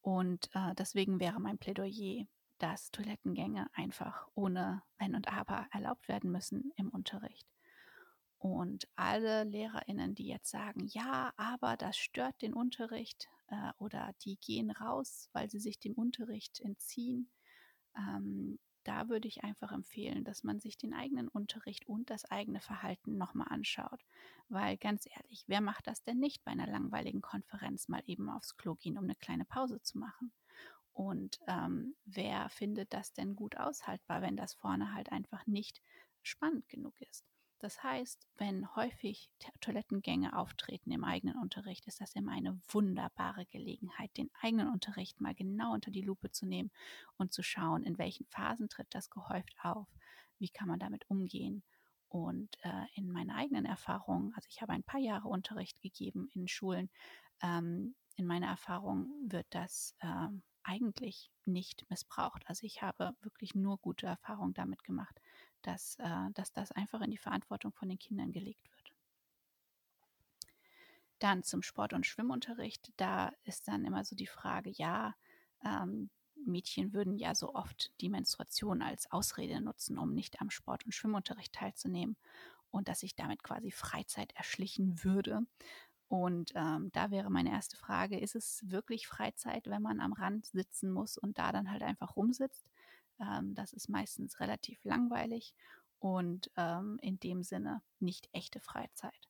Und 0.00 0.48
äh, 0.54 0.74
deswegen 0.74 1.20
wäre 1.20 1.40
mein 1.40 1.58
Plädoyer, 1.58 2.26
dass 2.58 2.90
Toilettengänge 2.90 3.68
einfach 3.72 4.26
ohne 4.34 4.82
Wenn 4.98 5.14
und 5.14 5.28
Aber 5.28 5.68
erlaubt 5.70 6.08
werden 6.08 6.30
müssen 6.30 6.72
im 6.76 6.88
Unterricht. 6.88 7.46
Und 8.38 8.88
alle 8.94 9.44
LehrerInnen, 9.44 10.14
die 10.14 10.26
jetzt 10.26 10.50
sagen, 10.50 10.86
ja, 10.86 11.32
aber 11.36 11.76
das 11.76 11.96
stört 11.96 12.40
den 12.40 12.54
Unterricht 12.54 13.28
äh, 13.48 13.72
oder 13.78 14.12
die 14.22 14.36
gehen 14.36 14.70
raus, 14.70 15.28
weil 15.32 15.50
sie 15.50 15.58
sich 15.58 15.80
dem 15.80 15.94
Unterricht 15.94 16.60
entziehen, 16.60 17.30
ähm, 17.96 18.58
da 18.84 19.08
würde 19.08 19.28
ich 19.28 19.44
einfach 19.44 19.72
empfehlen, 19.72 20.24
dass 20.24 20.44
man 20.44 20.60
sich 20.60 20.76
den 20.78 20.94
eigenen 20.94 21.28
Unterricht 21.28 21.86
und 21.88 22.10
das 22.10 22.24
eigene 22.24 22.60
Verhalten 22.60 23.16
nochmal 23.16 23.48
anschaut. 23.50 24.04
Weil 24.48 24.76
ganz 24.76 25.06
ehrlich, 25.06 25.44
wer 25.46 25.60
macht 25.60 25.86
das 25.86 26.02
denn 26.02 26.18
nicht 26.18 26.44
bei 26.44 26.52
einer 26.52 26.66
langweiligen 26.66 27.20
Konferenz 27.22 27.88
mal 27.88 28.02
eben 28.06 28.30
aufs 28.30 28.56
Klo 28.56 28.74
gehen, 28.74 28.98
um 28.98 29.04
eine 29.04 29.16
kleine 29.16 29.44
Pause 29.44 29.80
zu 29.82 29.98
machen? 29.98 30.32
Und 30.92 31.38
ähm, 31.46 31.96
wer 32.04 32.48
findet 32.50 32.92
das 32.92 33.12
denn 33.12 33.36
gut 33.36 33.56
aushaltbar, 33.56 34.22
wenn 34.22 34.36
das 34.36 34.54
vorne 34.54 34.94
halt 34.94 35.12
einfach 35.12 35.46
nicht 35.46 35.82
spannend 36.22 36.68
genug 36.68 37.00
ist? 37.00 37.24
Das 37.60 37.82
heißt, 37.82 38.28
wenn 38.36 38.74
häufig 38.76 39.30
Toilettengänge 39.60 40.36
auftreten 40.36 40.92
im 40.92 41.02
eigenen 41.02 41.36
Unterricht, 41.36 41.86
ist 41.86 42.00
das 42.00 42.14
immer 42.14 42.32
eine 42.32 42.60
wunderbare 42.68 43.46
Gelegenheit, 43.46 44.16
den 44.16 44.30
eigenen 44.40 44.68
Unterricht 44.68 45.20
mal 45.20 45.34
genau 45.34 45.72
unter 45.74 45.90
die 45.90 46.02
Lupe 46.02 46.30
zu 46.30 46.46
nehmen 46.46 46.70
und 47.16 47.32
zu 47.32 47.42
schauen, 47.42 47.82
in 47.82 47.98
welchen 47.98 48.26
Phasen 48.26 48.68
tritt 48.68 48.88
das 48.90 49.10
gehäuft 49.10 49.56
auf, 49.62 49.88
wie 50.38 50.48
kann 50.48 50.68
man 50.68 50.78
damit 50.78 51.10
umgehen. 51.10 51.64
Und 52.08 52.56
äh, 52.62 52.86
in 52.94 53.10
meiner 53.10 53.34
eigenen 53.34 53.64
Erfahrung, 53.64 54.32
also 54.34 54.46
ich 54.50 54.62
habe 54.62 54.72
ein 54.72 54.84
paar 54.84 55.00
Jahre 55.00 55.28
Unterricht 55.28 55.80
gegeben 55.80 56.28
in 56.32 56.46
Schulen, 56.46 56.90
ähm, 57.42 57.96
in 58.14 58.26
meiner 58.26 58.46
Erfahrung 58.46 59.10
wird 59.26 59.46
das 59.50 59.94
äh, 60.00 60.28
eigentlich 60.62 61.30
nicht 61.44 61.88
missbraucht. 61.90 62.42
Also 62.46 62.66
ich 62.66 62.82
habe 62.82 63.16
wirklich 63.22 63.54
nur 63.54 63.78
gute 63.78 64.06
Erfahrungen 64.06 64.54
damit 64.54 64.84
gemacht, 64.84 65.20
dass, 65.62 65.96
äh, 65.98 66.30
dass 66.34 66.52
das 66.52 66.72
einfach 66.72 67.00
in 67.00 67.10
die 67.10 67.18
Verantwortung 67.18 67.72
von 67.72 67.88
den 67.88 67.98
Kindern 67.98 68.32
gelegt 68.32 68.70
wird. 68.70 68.92
Dann 71.18 71.42
zum 71.42 71.62
Sport- 71.62 71.92
und 71.94 72.06
Schwimmunterricht. 72.06 72.92
Da 72.96 73.32
ist 73.44 73.68
dann 73.68 73.84
immer 73.84 74.04
so 74.04 74.14
die 74.14 74.26
Frage, 74.26 74.70
ja, 74.70 75.14
ähm, 75.64 76.10
Mädchen 76.46 76.92
würden 76.92 77.18
ja 77.18 77.34
so 77.34 77.54
oft 77.54 77.92
die 78.00 78.08
Menstruation 78.08 78.82
als 78.82 79.10
Ausrede 79.10 79.60
nutzen, 79.60 79.98
um 79.98 80.14
nicht 80.14 80.40
am 80.40 80.50
Sport- 80.50 80.84
und 80.84 80.92
Schwimmunterricht 80.92 81.52
teilzunehmen 81.52 82.16
und 82.70 82.88
dass 82.88 83.00
sich 83.00 83.16
damit 83.16 83.42
quasi 83.42 83.70
Freizeit 83.70 84.32
erschlichen 84.36 85.02
würde. 85.04 85.40
Und 86.08 86.52
ähm, 86.54 86.90
da 86.92 87.10
wäre 87.10 87.30
meine 87.30 87.50
erste 87.50 87.76
Frage, 87.76 88.18
ist 88.18 88.34
es 88.34 88.62
wirklich 88.70 89.06
Freizeit, 89.06 89.66
wenn 89.66 89.82
man 89.82 90.00
am 90.00 90.14
Rand 90.14 90.46
sitzen 90.46 90.90
muss 90.90 91.18
und 91.18 91.38
da 91.38 91.52
dann 91.52 91.70
halt 91.70 91.82
einfach 91.82 92.16
rumsitzt? 92.16 92.66
Ähm, 93.20 93.54
das 93.54 93.72
ist 93.72 93.88
meistens 93.88 94.40
relativ 94.40 94.82
langweilig 94.84 95.54
und 95.98 96.50
ähm, 96.56 96.98
in 97.02 97.18
dem 97.18 97.42
Sinne 97.42 97.82
nicht 97.98 98.28
echte 98.32 98.60
Freizeit. 98.60 99.28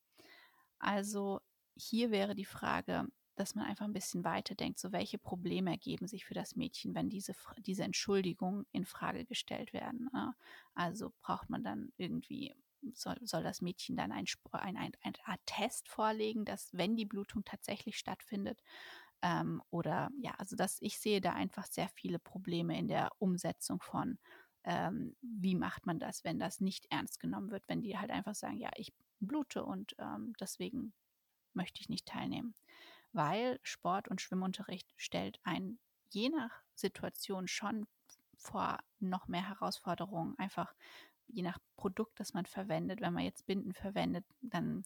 Also 0.79 1.41
hier 1.77 2.11
wäre 2.11 2.35
die 2.35 2.45
Frage, 2.45 3.07
dass 3.39 3.55
man 3.55 3.67
einfach 3.67 3.85
ein 3.85 3.93
bisschen 3.93 4.25
weiter 4.25 4.55
denkt, 4.55 4.79
so 4.79 4.93
welche 4.93 5.19
Probleme 5.19 5.71
ergeben 5.71 6.09
sich 6.09 6.25
für 6.25 6.35
das 6.35 6.57
Mädchen, 6.57 6.95
wenn 6.95 7.09
diese, 7.09 7.35
diese 7.59 7.85
Entschuldigungen 7.85 8.67
in 8.73 8.85
Frage 8.85 9.25
gestellt 9.25 9.73
werden. 9.73 10.11
Ne? 10.13 10.35
Also 10.75 11.13
braucht 11.21 11.49
man 11.49 11.63
dann 11.63 11.93
irgendwie, 11.97 12.55
soll, 12.93 13.17
soll 13.23 13.45
das 13.45 13.61
Mädchen 13.61 13.97
dann 13.97 14.13
ein, 14.13 14.27
ein, 14.53 14.77
ein, 14.77 14.93
ein 15.03 15.15
Art 15.25 15.41
Test 15.47 15.89
vorlegen, 15.89 16.45
dass 16.45 16.71
wenn 16.73 16.97
die 16.97 17.07
Blutung 17.07 17.45
tatsächlich 17.45 17.97
stattfindet, 17.97 18.61
ähm, 19.23 19.63
oder 19.71 20.11
ja, 20.21 20.33
also 20.39 20.57
dass 20.57 20.79
ich 20.81 20.99
sehe 20.99 21.21
da 21.21 21.33
einfach 21.33 21.67
sehr 21.67 21.89
viele 21.89 22.19
Probleme 22.19 22.79
in 22.79 22.89
der 22.89 23.11
Umsetzung 23.19 23.81
von, 23.81 24.19
ähm, 24.65 25.17
wie 25.23 25.55
macht 25.55 25.87
man 25.87 25.99
das, 25.99 26.25
wenn 26.25 26.39
das 26.39 26.61
nicht 26.61 26.87
ernst 26.91 27.21
genommen 27.21 27.51
wird, 27.51 27.65
wenn 27.69 27.83
die 27.83 27.99
halt 27.99 28.11
einfach 28.11 28.35
sagen, 28.35 28.59
ja, 28.59 28.71
ich 28.77 28.93
blute 29.21 29.65
und 29.65 29.95
ähm, 29.99 30.35
deswegen 30.41 30.93
möchte 31.55 31.81
ich 31.81 31.89
nicht 31.89 32.07
teilnehmen. 32.07 32.55
Weil 33.13 33.59
Sport- 33.63 34.09
und 34.09 34.21
Schwimmunterricht 34.21 34.93
stellt 34.97 35.41
ein 35.43 35.79
je 36.11 36.29
nach 36.31 36.63
Situation 36.75 37.49
schon 37.49 37.87
vor 38.37 38.79
noch 39.01 39.29
mehr 39.29 39.47
Herausforderungen. 39.49 40.35
Einfach 40.39 40.75
je 41.27 41.43
nach 41.43 41.59
Produkt, 41.77 42.21
das 42.21 42.35
man 42.35 42.47
verwendet. 42.47 43.01
Wenn 43.01 43.15
man 43.15 43.25
jetzt 43.25 43.47
Binden 43.47 43.75
verwendet, 43.75 44.25
dann 44.41 44.85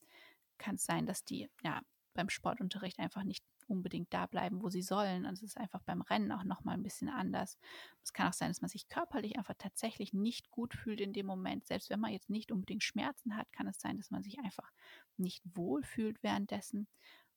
kann 0.59 0.77
es 0.77 0.85
sein, 0.85 1.07
dass 1.07 1.25
die 1.25 1.51
ja 1.63 1.83
beim 2.15 2.29
Sportunterricht 2.29 2.99
einfach 2.99 3.25
nicht 3.25 3.45
unbedingt 3.69 4.13
da 4.13 4.27
bleiben, 4.27 4.63
wo 4.63 4.71
sie 4.71 4.83
sollen. 4.83 5.27
Und 5.27 5.35
es 5.35 5.43
ist 5.43 5.57
einfach 5.57 5.83
beim 5.83 6.03
Rennen 6.03 6.33
auch 6.33 6.45
nochmal 6.45 6.75
ein 6.75 6.83
bisschen 6.83 7.09
anders. 7.09 7.59
Es 8.03 8.13
kann 8.13 8.29
auch 8.29 8.33
sein, 8.33 8.51
dass 8.51 8.61
man 8.61 8.71
sich 8.71 8.89
körperlich 8.89 9.37
einfach 9.37 9.55
tatsächlich 9.59 10.13
nicht 10.13 10.51
gut 10.51 10.75
fühlt 10.75 11.01
in 11.01 11.13
dem 11.13 11.27
Moment. 11.27 11.67
Selbst 11.67 11.91
wenn 11.91 12.01
man 12.01 12.13
jetzt 12.13 12.31
nicht 12.31 12.53
unbedingt 12.53 12.83
Schmerzen 12.83 13.37
hat, 13.37 13.53
kann 13.53 13.67
es 13.67 13.81
sein, 13.81 13.97
dass 13.97 14.11
man 14.11 14.23
sich 14.23 14.39
einfach 14.39 14.71
nicht 15.17 15.43
wohl 15.55 15.83
fühlt 15.83 16.23
währenddessen. 16.23 16.89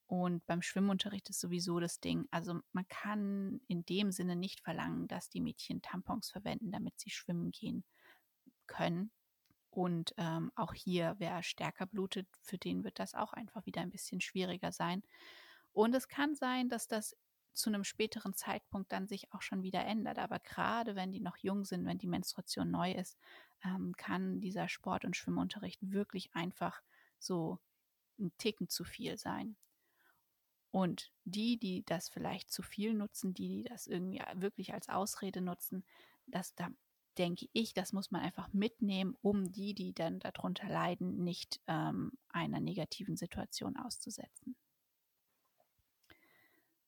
Und 0.08 0.46
beim 0.46 0.62
Schwimmunterricht 0.62 1.30
ist 1.30 1.40
sowieso 1.40 1.80
das 1.80 2.00
Ding. 2.00 2.28
Also 2.30 2.60
man 2.74 2.88
kann 2.88 3.62
in 3.68 3.86
dem 3.86 4.12
Sinne 4.12 4.36
nicht 4.36 4.62
verlangen, 4.62 5.08
dass 5.08 5.30
die 5.30 5.42
Mädchen 5.42 5.82
Tampons 5.82 6.30
verwenden, 6.30 6.72
damit 6.72 7.00
sie 7.00 7.10
schwimmen 7.10 7.52
gehen 7.52 7.84
können. 8.68 9.12
Und 9.72 10.14
ähm, 10.18 10.52
auch 10.56 10.74
hier, 10.74 11.16
wer 11.18 11.44
stärker 11.44 11.86
blutet, 11.86 12.28
für 12.42 12.58
den 12.58 12.84
wird 12.84 13.00
das 13.00 13.14
auch 13.14 13.34
einfach 13.34 13.66
wieder 13.66 13.82
ein 13.82 13.90
bisschen 13.90 14.22
schwieriger 14.22 14.72
sein. 14.72 15.04
Und 15.76 15.94
es 15.94 16.08
kann 16.08 16.36
sein, 16.36 16.70
dass 16.70 16.88
das 16.88 17.18
zu 17.52 17.70
einem 17.70 17.84
späteren 17.84 18.34
Zeitpunkt 18.34 18.94
dann 18.94 19.08
sich 19.08 19.34
auch 19.34 19.42
schon 19.42 19.62
wieder 19.62 19.84
ändert. 19.86 20.20
Aber 20.20 20.40
gerade 20.40 20.96
wenn 20.96 21.12
die 21.12 21.20
noch 21.20 21.36
jung 21.38 21.66
sind, 21.66 21.86
wenn 21.86 21.98
die 21.98 22.08
Menstruation 22.08 22.72
neu 22.72 22.94
ist, 22.94 23.18
ähm, 23.62 23.94
kann 23.98 24.40
dieser 24.40 24.70
Sport- 24.70 25.04
und 25.04 25.18
Schwimmunterricht 25.18 25.92
wirklich 25.92 26.34
einfach 26.34 26.82
so 27.20 27.60
ein 28.18 28.32
Ticken 28.38 28.70
zu 28.70 28.86
viel 28.86 29.18
sein. 29.18 29.58
Und 30.72 31.12
die, 31.26 31.58
die 31.58 31.84
das 31.86 32.08
vielleicht 32.08 32.52
zu 32.52 32.62
viel 32.62 32.94
nutzen, 32.94 33.34
die, 33.34 33.50
die 33.50 33.64
das 33.64 33.86
irgendwie 33.86 34.22
wirklich 34.36 34.74
als 34.74 34.88
Ausrede 34.88 35.42
nutzen, 35.42 35.86
das, 36.26 36.56
da 36.56 36.70
denke 37.18 37.48
ich, 37.52 37.74
das 37.74 37.92
muss 37.92 38.12
man 38.12 38.22
einfach 38.22 38.52
mitnehmen, 38.54 39.18
um 39.22 39.52
die, 39.52 39.74
die 39.74 39.94
dann 39.94 40.20
darunter 40.20 40.70
leiden, 40.70 41.22
nicht 41.24 41.62
ähm, 41.68 42.14
einer 42.30 42.62
negativen 42.62 43.18
Situation 43.18 43.76
auszusetzen. 43.76 44.56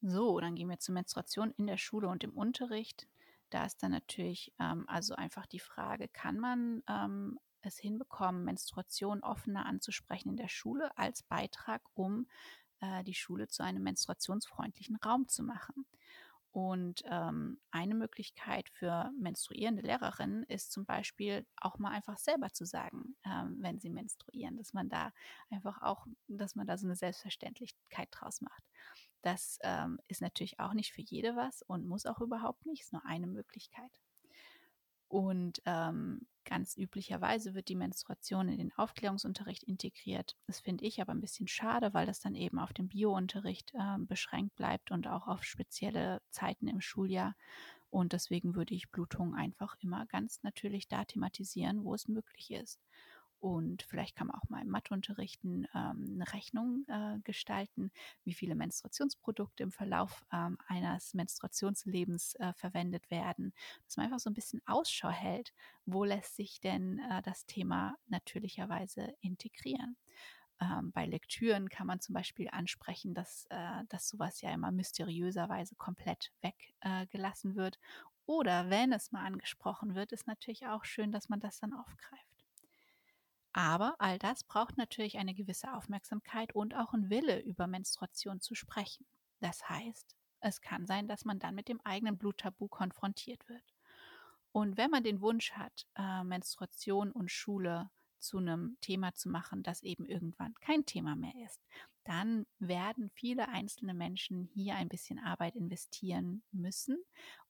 So, 0.02 0.40
dann 0.40 0.56
gehen 0.56 0.70
wir 0.70 0.80
zur 0.80 0.94
Menstruation 0.94 1.52
in 1.58 1.68
der 1.68 1.78
Schule 1.78 2.08
und 2.08 2.24
im 2.24 2.34
Unterricht. 2.34 3.08
Da 3.50 3.66
ist 3.66 3.82
dann 3.82 3.92
natürlich 3.92 4.54
ähm, 4.60 4.86
also 4.88 5.16
einfach 5.16 5.46
die 5.46 5.60
Frage, 5.60 6.08
kann 6.10 6.38
man 6.38 6.84
ähm, 6.88 7.40
es 7.62 7.78
hinbekommen, 7.78 8.44
Menstruation 8.44 9.24
offener 9.24 9.66
anzusprechen 9.66 10.30
in 10.30 10.38
der 10.38 10.50
Schule 10.50 10.96
als 10.98 11.24
Beitrag, 11.24 11.82
um 11.94 12.28
äh, 12.82 13.04
die 13.04 13.14
Schule 13.14 13.48
zu 13.48 13.64
einem 13.64 13.84
menstruationsfreundlichen 13.84 14.98
Raum 14.98 15.28
zu 15.28 15.44
machen? 15.44 15.86
Und 16.52 17.04
ähm, 17.06 17.60
eine 17.72 17.94
Möglichkeit 17.94 18.70
für 18.70 19.12
menstruierende 19.20 19.84
Lehrerinnen 19.84 20.44
ist 20.44 20.72
zum 20.72 20.86
Beispiel 20.86 21.46
auch 21.58 21.78
mal 21.78 21.92
einfach 21.92 22.18
selber 22.18 22.52
zu 22.52 22.66
sagen, 22.66 23.16
ähm, 23.26 23.58
wenn 23.60 23.80
sie 23.80 23.92
menstruieren, 23.92 24.58
dass 24.58 24.74
man 24.74 24.90
da 24.90 25.12
einfach 25.52 25.82
auch, 25.84 26.08
dass 26.28 26.56
man 26.56 26.66
da 26.66 26.78
so 26.78 26.88
eine 26.88 26.96
Selbstverständlichkeit 26.96 28.08
draus 28.12 28.42
macht. 28.42 28.64
Das 29.22 29.60
ähm, 29.64 30.00
ist 30.08 30.22
natürlich 30.22 30.60
auch 30.60 30.74
nicht 30.74 30.94
für 30.94 31.02
jede 31.02 31.36
was 31.36 31.62
und 31.64 31.88
muss 31.88 32.06
auch 32.06 32.22
überhaupt 32.22 32.66
nicht, 32.66 32.82
ist 32.82 32.94
nur 32.94 33.06
eine 33.06 33.28
Möglichkeit. 33.28 34.02
Und 35.10 35.62
ähm, 35.66 36.28
ganz 36.44 36.76
üblicherweise 36.78 37.54
wird 37.54 37.70
die 37.70 37.76
Menstruation 37.76 38.50
in 38.50 38.58
den 38.58 38.74
Aufklärungsunterricht 38.78 39.64
integriert. 39.64 40.36
Das 40.48 40.60
finde 40.60 40.86
ich 40.86 41.02
aber 41.02 41.14
ein 41.14 41.22
bisschen 41.22 41.48
schade, 41.48 41.94
weil 41.94 42.06
das 42.06 42.20
dann 42.20 42.36
eben 42.36 42.60
auf 42.60 42.74
den 42.74 42.90
Biounterricht 42.90 43.74
äh, 43.74 43.98
beschränkt 44.00 44.56
bleibt 44.56 44.92
und 44.92 45.08
auch 45.08 45.28
auf 45.28 45.44
spezielle 45.44 46.22
Zeiten 46.30 46.68
im 46.68 46.82
Schuljahr. 46.82 47.36
Und 47.90 48.12
deswegen 48.12 48.56
würde 48.56 48.76
ich 48.76 48.92
Blutung 48.92 49.34
einfach 49.34 49.76
immer 49.80 50.06
ganz 50.08 50.44
natürlich 50.44 50.90
da 50.90 51.06
thematisieren, 51.06 51.86
wo 51.86 51.94
es 51.94 52.10
möglich 52.10 52.52
ist. 52.52 52.82
Und 53.40 53.84
vielleicht 53.84 54.16
kann 54.16 54.28
man 54.28 54.38
auch 54.38 54.50
mal 54.50 54.62
im 54.62 54.70
Matheunterrichten 54.70 55.68
ähm, 55.76 56.08
eine 56.16 56.34
Rechnung 56.34 56.86
äh, 56.88 57.20
gestalten, 57.24 57.92
wie 58.24 58.34
viele 58.34 58.56
Menstruationsprodukte 58.56 59.64
im 59.64 59.72
Verlauf 59.72 60.26
ähm, 60.34 60.58
eines 60.68 61.14
Menstruationslebens 61.14 62.36
äh, 62.36 62.54
verwendet 62.54 63.12
werden. 63.12 63.54
Dass 63.86 63.98
man 63.98 64.08
einfach 64.08 64.20
so 64.20 64.30
ein 64.30 64.34
bisschen 64.34 64.62
Ausschau 64.66 65.10
hält, 65.10 65.54
wo 65.86 66.04
lässt 66.04 66.36
sich 66.36 66.60
denn 66.62 67.00
äh, 67.00 67.22
das 67.22 67.46
Thema 67.46 67.96
natürlicherweise 68.08 69.14
integrieren. 69.22 69.98
Ähm, 70.60 70.92
bei 70.92 71.06
Lektüren 71.06 71.70
kann 71.70 71.88
man 71.88 72.00
zum 72.00 72.14
Beispiel 72.14 72.50
ansprechen, 72.52 73.14
dass, 73.14 73.46
äh, 73.50 73.84
dass 73.90 74.10
sowas 74.10 74.42
ja 74.42 74.52
immer 74.52 74.72
mysteriöserweise 74.72 75.76
komplett 75.76 76.32
weggelassen 76.42 77.56
wird. 77.56 77.78
Oder 78.26 78.70
wenn 78.70 78.92
es 78.92 79.12
mal 79.12 79.26
angesprochen 79.26 79.96
wird, 79.96 80.12
ist 80.12 80.28
natürlich 80.28 80.68
auch 80.68 80.84
schön, 80.86 81.12
dass 81.12 81.30
man 81.30 81.40
das 81.40 81.60
dann 81.60 81.74
aufgreift. 81.74 82.27
Aber 83.58 83.96
all 83.98 84.20
das 84.20 84.44
braucht 84.44 84.78
natürlich 84.78 85.18
eine 85.18 85.34
gewisse 85.34 85.74
Aufmerksamkeit 85.74 86.54
und 86.54 86.76
auch 86.76 86.94
ein 86.94 87.10
Wille, 87.10 87.42
über 87.42 87.66
Menstruation 87.66 88.40
zu 88.40 88.54
sprechen. 88.54 89.08
Das 89.40 89.68
heißt, 89.68 90.16
es 90.42 90.62
kann 90.62 90.86
sein, 90.86 91.08
dass 91.08 91.26
man 91.26 91.40
dann 91.40 91.56
mit 91.56 91.68
dem 91.68 91.82
eigenen 91.84 92.20
Bluttabu 92.20 92.68
konfrontiert 92.68 93.50
wird. 93.50 93.64
Und 94.52 94.78
wenn 94.78 94.92
man 94.92 95.04
den 95.04 95.22
Wunsch 95.22 95.54
hat, 95.54 95.88
äh, 95.96 96.24
Menstruation 96.24 97.12
und 97.12 97.32
Schule 97.32 97.90
zu 98.20 98.38
einem 98.38 98.78
Thema 98.82 99.16
zu 99.16 99.28
machen, 99.28 99.64
das 99.64 99.82
eben 99.82 100.06
irgendwann 100.06 100.54
kein 100.62 100.86
Thema 100.86 101.16
mehr 101.16 101.34
ist, 101.44 101.60
dann 102.08 102.46
werden 102.60 103.10
viele 103.10 103.50
einzelne 103.50 103.94
Menschen 103.94 104.46
hier 104.54 104.76
ein 104.76 104.88
bisschen 104.88 105.20
Arbeit 105.20 105.58
investieren 105.58 106.42
müssen. 106.54 106.98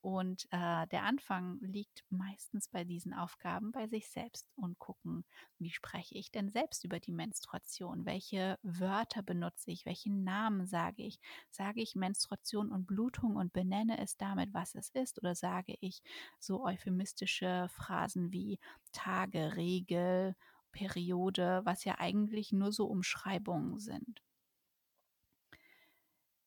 Und 0.02 0.46
äh, 0.52 0.88
der 0.88 1.04
Anfang 1.04 1.60
liegt 1.60 2.04
meistens 2.10 2.68
bei 2.68 2.84
diesen 2.84 3.14
Aufgaben 3.14 3.72
bei 3.72 3.88
sich 3.88 4.10
selbst 4.10 4.50
und 4.56 4.80
gucken, 4.80 5.26
wie 5.60 5.70
spreche 5.70 6.16
ich 6.16 6.32
denn 6.32 6.50
selbst 6.50 6.84
über 6.84 7.00
die 7.00 7.12
Menstruation? 7.12 8.06
Welche 8.06 8.58
Wörter 8.64 9.22
benutze 9.22 9.70
ich? 9.70 9.86
Welchen 9.86 10.24
Namen 10.24 10.66
sage 10.66 11.04
ich? 11.04 11.20
Sage 11.52 11.82
ich 11.82 11.96
Menstruation 11.96 12.72
und 12.72 12.88
Blutung 12.88 13.36
und 13.36 13.54
benenne 13.54 14.00
es 14.00 14.18
damit, 14.18 14.54
was 14.56 14.74
es 14.74 14.90
ist? 14.90 15.20
Oder 15.20 15.36
sage 15.36 15.76
ich 15.82 16.02
so 16.40 16.64
euphemistische 16.64 17.68
Phrasen 17.70 18.32
wie 18.32 18.60
Tage, 18.92 19.56
Regel, 19.56 20.36
Periode, 20.72 21.62
was 21.64 21.84
ja 21.84 22.00
eigentlich 22.00 22.52
nur 22.52 22.72
so 22.72 22.86
Umschreibungen 22.86 23.80
sind. 23.80 24.22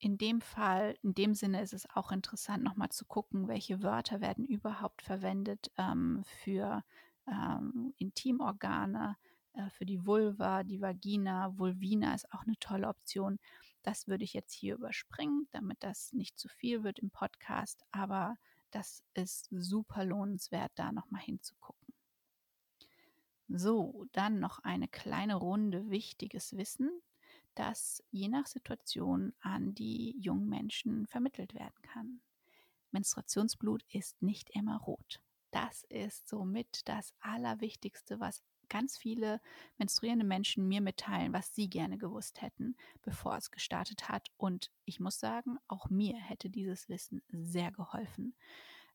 In 0.02 0.16
dem 0.16 0.40
Fall, 0.40 0.96
in 1.02 1.12
dem 1.12 1.34
Sinne 1.34 1.60
ist 1.60 1.74
es 1.74 1.88
auch 1.90 2.10
interessant, 2.10 2.64
nochmal 2.64 2.88
zu 2.88 3.04
gucken, 3.04 3.48
welche 3.48 3.82
Wörter 3.82 4.22
werden 4.22 4.46
überhaupt 4.46 5.02
verwendet 5.02 5.70
ähm, 5.76 6.22
für 6.42 6.82
ähm, 7.26 7.92
Intimorgane, 7.98 9.18
äh, 9.52 9.68
für 9.68 9.84
die 9.84 10.06
Vulva, 10.06 10.64
die 10.64 10.80
Vagina, 10.80 11.58
Vulvina 11.58 12.14
ist 12.14 12.32
auch 12.32 12.46
eine 12.46 12.56
tolle 12.58 12.88
Option. 12.88 13.38
Das 13.82 14.08
würde 14.08 14.24
ich 14.24 14.32
jetzt 14.32 14.54
hier 14.54 14.76
überspringen, 14.76 15.48
damit 15.50 15.84
das 15.84 16.14
nicht 16.14 16.38
zu 16.38 16.48
viel 16.48 16.82
wird 16.82 16.98
im 17.00 17.10
Podcast, 17.10 17.84
aber 17.92 18.36
das 18.70 19.04
ist 19.12 19.48
super 19.50 20.06
lohnenswert, 20.06 20.72
da 20.76 20.92
nochmal 20.92 21.20
hinzugucken. 21.22 21.92
So, 23.48 24.06
dann 24.12 24.40
noch 24.40 24.60
eine 24.60 24.88
kleine 24.88 25.34
Runde 25.34 25.90
wichtiges 25.90 26.56
Wissen, 26.56 26.90
das 27.60 28.02
je 28.10 28.28
nach 28.28 28.46
Situation 28.46 29.34
an 29.40 29.74
die 29.74 30.16
jungen 30.18 30.48
Menschen 30.48 31.06
vermittelt 31.06 31.52
werden 31.54 31.82
kann. 31.82 32.22
Menstruationsblut 32.90 33.84
ist 33.90 34.22
nicht 34.22 34.48
immer 34.50 34.78
rot. 34.78 35.20
Das 35.50 35.84
ist 35.90 36.26
somit 36.26 36.88
das 36.88 37.12
Allerwichtigste, 37.20 38.18
was 38.18 38.42
ganz 38.70 38.96
viele 38.96 39.42
menstruierende 39.76 40.24
Menschen 40.24 40.68
mir 40.68 40.80
mitteilen, 40.80 41.34
was 41.34 41.54
sie 41.54 41.68
gerne 41.68 41.98
gewusst 41.98 42.40
hätten, 42.40 42.76
bevor 43.02 43.36
es 43.36 43.50
gestartet 43.50 44.08
hat. 44.08 44.28
Und 44.38 44.70
ich 44.86 44.98
muss 44.98 45.20
sagen, 45.20 45.58
auch 45.68 45.90
mir 45.90 46.16
hätte 46.16 46.48
dieses 46.48 46.88
Wissen 46.88 47.22
sehr 47.28 47.72
geholfen. 47.72 48.34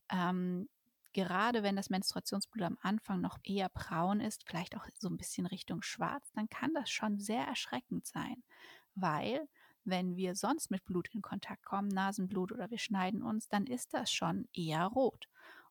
Ähm, 0.10 0.70
gerade 1.16 1.64
wenn 1.64 1.78
das 1.78 1.90
Menstruationsblut 1.90 2.62
am 2.64 2.78
Anfang 2.82 3.22
noch 3.22 3.40
eher 3.42 3.70
braun 3.70 4.20
ist, 4.20 4.44
vielleicht 4.46 4.76
auch 4.76 4.86
so 5.00 5.08
ein 5.08 5.16
bisschen 5.16 5.46
Richtung 5.46 5.82
schwarz, 5.82 6.30
dann 6.34 6.50
kann 6.50 6.74
das 6.74 6.90
schon 6.90 7.20
sehr 7.20 7.46
erschreckend 7.46 8.06
sein, 8.06 8.44
weil 8.96 9.48
wenn 9.86 10.18
wir 10.18 10.36
sonst 10.36 10.72
mit 10.72 10.84
Blut 10.84 11.08
in 11.14 11.22
Kontakt 11.22 11.64
kommen, 11.64 11.88
Nasenblut 11.88 12.52
oder 12.52 12.70
wir 12.70 12.80
schneiden 12.80 13.24
uns, 13.24 13.48
dann 13.48 13.66
ist 13.66 13.94
das 13.94 14.12
schon 14.12 14.50
eher 14.54 14.86
rot. 14.88 15.30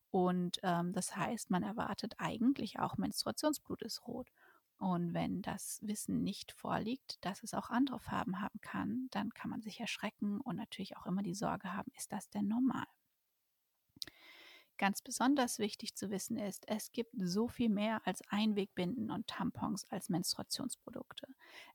Und 0.09 0.59
ähm, 0.63 0.93
das 0.93 1.15
heißt, 1.15 1.51
man 1.51 1.61
erwartet 1.61 2.15
eigentlich 2.17 2.79
auch 2.79 2.97
Menstruationsblut 2.97 3.83
ist 3.83 4.07
rot. 4.07 4.29
Und 4.77 5.13
wenn 5.13 5.43
das 5.43 5.79
Wissen 5.83 6.23
nicht 6.23 6.53
vorliegt, 6.53 7.23
dass 7.23 7.43
es 7.43 7.53
auch 7.53 7.69
andere 7.69 7.99
Farben 7.99 8.41
haben 8.41 8.59
kann, 8.61 9.09
dann 9.11 9.29
kann 9.29 9.51
man 9.51 9.61
sich 9.61 9.79
erschrecken 9.79 10.41
und 10.41 10.55
natürlich 10.55 10.97
auch 10.97 11.05
immer 11.05 11.21
die 11.21 11.35
Sorge 11.35 11.73
haben, 11.73 11.91
ist 11.95 12.11
das 12.11 12.29
denn 12.29 12.47
normal? 12.47 12.85
Ganz 14.77 15.01
besonders 15.01 15.57
wichtig 15.57 15.95
zu 15.95 16.09
wissen 16.09 16.37
ist, 16.37 16.67
es 16.67 16.91
gibt 16.91 17.13
so 17.17 17.47
viel 17.47 17.69
mehr 17.69 18.01
als 18.05 18.21
Einwegbinden 18.27 19.09
und 19.09 19.25
Tampons 19.27 19.85
als 19.89 20.09
Menstruationsprodukte. 20.09 21.27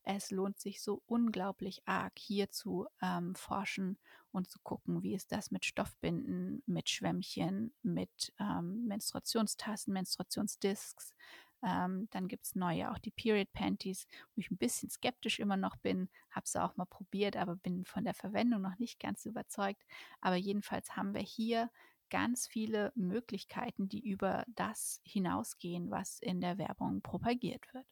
Es 0.03 0.31
lohnt 0.31 0.61
sich 0.61 0.83
so 0.83 1.03
unglaublich 1.07 1.81
arg 1.87 2.19
hier 2.19 2.51
zu 2.51 2.87
ähm, 3.01 3.35
forschen 3.35 3.99
und 4.33 4.51
zu 4.51 4.59
gucken, 4.63 5.03
wie 5.03 5.15
ist 5.15 5.33
das 5.33 5.51
mit 5.51 5.65
Stoffbinden, 5.65 6.63
mit 6.67 6.91
Schwämmchen, 6.91 7.73
mit 7.83 8.35
ähm, 8.39 8.87
Menstruationstassen, 8.87 9.95
Menstruationsdisks, 9.95 11.15
Ähm, 11.63 12.09
dann 12.11 12.27
gibt 12.29 12.47
es 12.47 12.55
neue, 12.55 12.91
auch 12.91 12.99
die 12.99 13.11
Period 13.11 13.53
Panties, 13.53 14.07
wo 14.35 14.41
ich 14.41 14.51
ein 14.51 14.57
bisschen 14.57 14.89
skeptisch 14.89 15.39
immer 15.41 15.59
noch 15.59 15.77
bin. 15.77 16.09
Habe 16.31 16.49
sie 16.49 16.63
auch 16.63 16.77
mal 16.77 16.87
probiert, 16.87 17.37
aber 17.37 17.57
bin 17.57 17.85
von 17.85 18.05
der 18.05 18.15
Verwendung 18.15 18.63
noch 18.63 18.79
nicht 18.79 18.99
ganz 18.99 19.27
überzeugt. 19.27 19.83
Aber 20.23 20.37
jedenfalls 20.37 20.97
haben 20.97 21.13
wir 21.15 21.21
hier 21.21 21.71
ganz 22.11 22.47
viele 22.47 22.93
Möglichkeiten, 22.95 23.89
die 23.89 24.07
über 24.07 24.45
das 24.55 25.01
hinausgehen, 25.05 25.91
was 25.91 26.19
in 26.21 26.41
der 26.41 26.59
Werbung 26.59 27.01
propagiert 27.03 27.73
wird. 27.73 27.87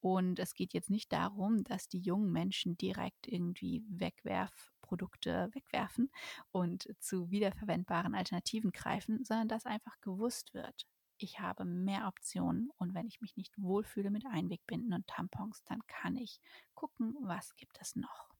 Und 0.00 0.38
es 0.38 0.54
geht 0.54 0.74
jetzt 0.74 0.90
nicht 0.90 1.12
darum, 1.12 1.64
dass 1.64 1.88
die 1.88 1.98
jungen 1.98 2.30
Menschen 2.30 2.76
direkt 2.76 3.26
irgendwie 3.26 3.82
Wegwerfprodukte 3.88 5.48
wegwerfen 5.54 6.10
und 6.52 6.94
zu 7.00 7.30
wiederverwendbaren 7.30 8.14
Alternativen 8.14 8.70
greifen, 8.70 9.24
sondern 9.24 9.48
dass 9.48 9.64
einfach 9.64 9.98
gewusst 10.02 10.52
wird, 10.52 10.86
ich 11.16 11.40
habe 11.40 11.64
mehr 11.64 12.06
Optionen 12.06 12.70
und 12.76 12.92
wenn 12.92 13.06
ich 13.06 13.20
mich 13.20 13.36
nicht 13.36 13.54
wohlfühle 13.56 14.10
mit 14.10 14.26
Einwegbinden 14.26 14.92
und 14.92 15.06
Tampons, 15.06 15.64
dann 15.64 15.80
kann 15.86 16.16
ich 16.16 16.40
gucken, 16.74 17.16
was 17.20 17.56
gibt 17.56 17.78
es 17.80 17.96
noch. 17.96 18.33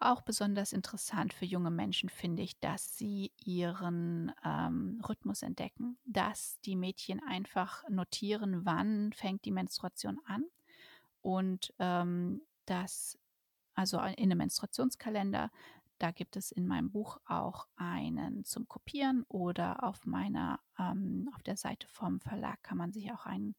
Auch 0.00 0.22
besonders 0.22 0.72
interessant 0.72 1.34
für 1.34 1.44
junge 1.44 1.70
Menschen 1.70 2.08
finde 2.08 2.42
ich, 2.42 2.58
dass 2.60 2.96
sie 2.96 3.32
ihren 3.44 4.32
ähm, 4.44 5.02
Rhythmus 5.06 5.42
entdecken, 5.42 5.98
dass 6.04 6.58
die 6.62 6.76
Mädchen 6.76 7.22
einfach 7.22 7.86
notieren, 7.88 8.64
wann 8.64 9.12
fängt 9.12 9.44
die 9.44 9.50
Menstruation 9.50 10.18
an 10.24 10.44
und 11.20 11.74
ähm, 11.78 12.40
dass 12.64 13.18
also 13.74 13.98
in 13.98 14.30
einem 14.30 14.38
Menstruationskalender, 14.38 15.50
da 15.98 16.10
gibt 16.10 16.36
es 16.36 16.50
in 16.50 16.66
meinem 16.66 16.90
Buch 16.90 17.18
auch 17.26 17.66
einen 17.76 18.44
zum 18.44 18.66
Kopieren 18.68 19.24
oder 19.28 19.84
auf 19.84 20.06
meiner 20.06 20.60
ähm, 20.78 21.30
auf 21.34 21.42
der 21.42 21.56
Seite 21.56 21.86
vom 21.88 22.20
Verlag 22.20 22.62
kann 22.62 22.78
man 22.78 22.92
sich 22.92 23.12
auch 23.12 23.26
einen 23.26 23.54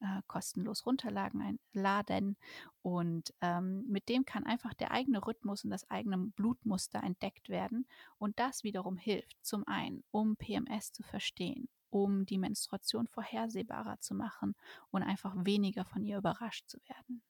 äh, 0.00 0.22
kostenlos 0.26 0.86
runterladen 0.86 1.58
laden. 1.72 2.36
und 2.82 3.34
ähm, 3.40 3.84
mit 3.88 4.08
dem 4.08 4.24
kann 4.24 4.44
einfach 4.44 4.74
der 4.74 4.90
eigene 4.92 5.24
Rhythmus 5.26 5.64
und 5.64 5.70
das 5.70 5.90
eigene 5.90 6.18
Blutmuster 6.18 7.02
entdeckt 7.02 7.48
werden 7.48 7.86
und 8.18 8.38
das 8.38 8.64
wiederum 8.64 8.96
hilft 8.96 9.44
zum 9.44 9.66
einen, 9.66 10.04
um 10.10 10.36
PMS 10.36 10.92
zu 10.92 11.02
verstehen, 11.02 11.68
um 11.90 12.26
die 12.26 12.38
Menstruation 12.38 13.06
vorhersehbarer 13.08 14.00
zu 14.00 14.14
machen 14.14 14.54
und 14.90 15.02
einfach 15.02 15.34
weniger 15.36 15.84
von 15.84 16.04
ihr 16.04 16.18
überrascht 16.18 16.68
zu 16.68 16.78
werden. 16.86 17.22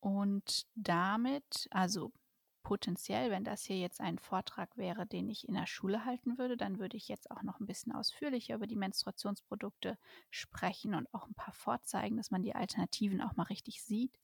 Und 0.00 0.66
damit, 0.74 1.66
also 1.70 2.12
potenziell, 2.68 3.30
wenn 3.30 3.44
das 3.44 3.64
hier 3.64 3.78
jetzt 3.78 4.02
ein 4.02 4.18
Vortrag 4.18 4.76
wäre, 4.76 5.06
den 5.06 5.30
ich 5.30 5.48
in 5.48 5.54
der 5.54 5.66
Schule 5.66 6.04
halten 6.04 6.36
würde, 6.36 6.54
dann 6.54 6.78
würde 6.78 6.98
ich 6.98 7.08
jetzt 7.08 7.30
auch 7.30 7.42
noch 7.42 7.60
ein 7.60 7.66
bisschen 7.66 7.94
ausführlicher 7.94 8.56
über 8.56 8.66
die 8.66 8.76
Menstruationsprodukte 8.76 9.96
sprechen 10.28 10.94
und 10.94 11.08
auch 11.14 11.26
ein 11.26 11.32
paar 11.32 11.54
vorzeigen, 11.54 12.18
dass 12.18 12.30
man 12.30 12.42
die 12.42 12.54
Alternativen 12.54 13.22
auch 13.22 13.36
mal 13.36 13.44
richtig 13.44 13.82
sieht 13.82 14.20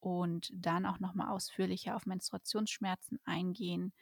und 0.00 0.50
dann 0.52 0.84
auch 0.84 0.98
noch 0.98 1.14
mal 1.14 1.30
ausführlicher 1.30 1.94
auf 1.94 2.06
Menstruationsschmerzen 2.06 3.20
eingehen, 3.24 3.92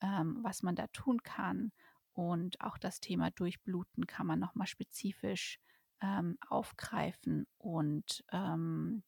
ähm, 0.00 0.38
was 0.40 0.62
man 0.62 0.74
da 0.74 0.86
tun 0.86 1.22
kann 1.22 1.70
und 2.14 2.62
auch 2.62 2.78
das 2.78 2.98
Thema 2.98 3.30
Durchbluten 3.30 4.06
kann 4.06 4.26
man 4.26 4.38
noch 4.38 4.54
mal 4.54 4.66
spezifisch 4.66 5.60
ähm, 6.00 6.38
aufgreifen 6.48 7.46
und 7.58 8.24
ähm, 8.32 9.02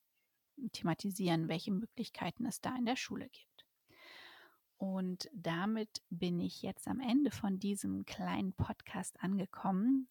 thematisieren, 0.73 1.47
welche 1.47 1.71
Möglichkeiten 1.71 2.45
es 2.45 2.61
da 2.61 2.75
in 2.75 2.85
der 2.85 2.97
Schule 2.97 3.29
gibt. 3.29 3.46
Und 4.77 5.29
damit 5.33 6.03
bin 6.09 6.39
ich 6.39 6.61
jetzt 6.61 6.87
am 6.87 6.99
Ende 6.99 7.31
von 7.31 7.59
diesem 7.59 8.05
kleinen 8.05 8.53
Podcast 8.53 9.21
angekommen 9.23 10.07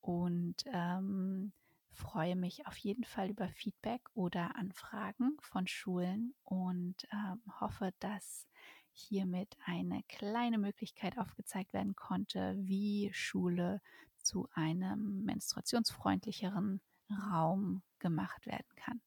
und 0.00 0.56
ähm, 0.66 1.52
freue 1.90 2.36
mich 2.36 2.66
auf 2.66 2.76
jeden 2.76 3.04
Fall 3.04 3.30
über 3.30 3.48
Feedback 3.48 4.02
oder 4.14 4.56
Anfragen 4.56 5.36
von 5.40 5.66
Schulen 5.66 6.34
und 6.44 6.96
ähm, 7.12 7.42
hoffe, 7.60 7.92
dass 7.98 8.46
hiermit 8.92 9.56
eine 9.64 10.02
kleine 10.08 10.58
Möglichkeit 10.58 11.18
aufgezeigt 11.18 11.72
werden 11.72 11.96
konnte, 11.96 12.54
wie 12.58 13.10
Schule 13.12 13.80
zu 14.22 14.48
einem 14.54 15.24
menstruationsfreundlicheren 15.24 16.80
Raum 17.10 17.82
gemacht 17.98 18.46
werden 18.46 18.68
kann. 18.76 19.00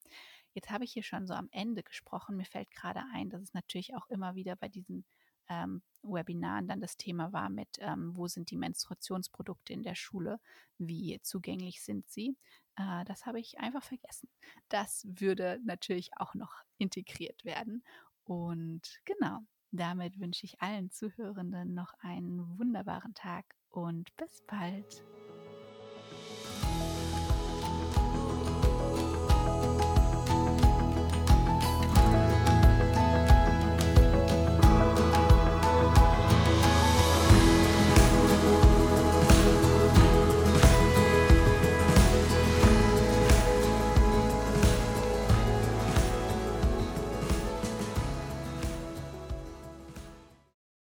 Jetzt 0.57 0.71
habe 0.71 0.85
ich 0.85 0.93
hier 0.93 1.03
schon 1.03 1.27
so 1.27 1.35
am 1.35 1.49
Ende 1.51 1.83
gesprochen. 1.83 2.35
Mir 2.35 2.45
fällt 2.45 2.71
gerade 2.71 3.03
ein, 3.13 3.29
dass 3.29 3.43
es 3.43 3.53
natürlich 3.53 3.93
auch 3.93 4.07
immer 4.09 4.33
wieder 4.33 4.55
bei 4.55 4.67
diesen 4.67 5.05
ähm, 5.49 5.83
Webinaren 6.01 6.67
dann 6.67 6.81
das 6.81 6.97
Thema 6.97 7.31
war 7.31 7.51
mit, 7.51 7.77
ähm, 7.77 8.17
wo 8.17 8.27
sind 8.27 8.49
die 8.49 8.57
Menstruationsprodukte 8.57 9.71
in 9.71 9.83
der 9.83 9.93
Schule, 9.93 10.39
wie 10.79 11.19
zugänglich 11.21 11.83
sind 11.83 12.09
sie. 12.09 12.39
Äh, 12.75 13.05
das 13.05 13.27
habe 13.27 13.39
ich 13.39 13.59
einfach 13.59 13.83
vergessen. 13.83 14.29
Das 14.67 15.05
würde 15.07 15.59
natürlich 15.63 16.09
auch 16.17 16.33
noch 16.33 16.63
integriert 16.79 17.45
werden. 17.45 17.83
Und 18.23 18.99
genau, 19.05 19.41
damit 19.69 20.19
wünsche 20.19 20.47
ich 20.47 20.59
allen 20.59 20.89
Zuhörenden 20.89 21.75
noch 21.75 21.93
einen 21.99 22.57
wunderbaren 22.57 23.13
Tag 23.13 23.45
und 23.69 24.09
bis 24.17 24.41
bald. 24.47 25.03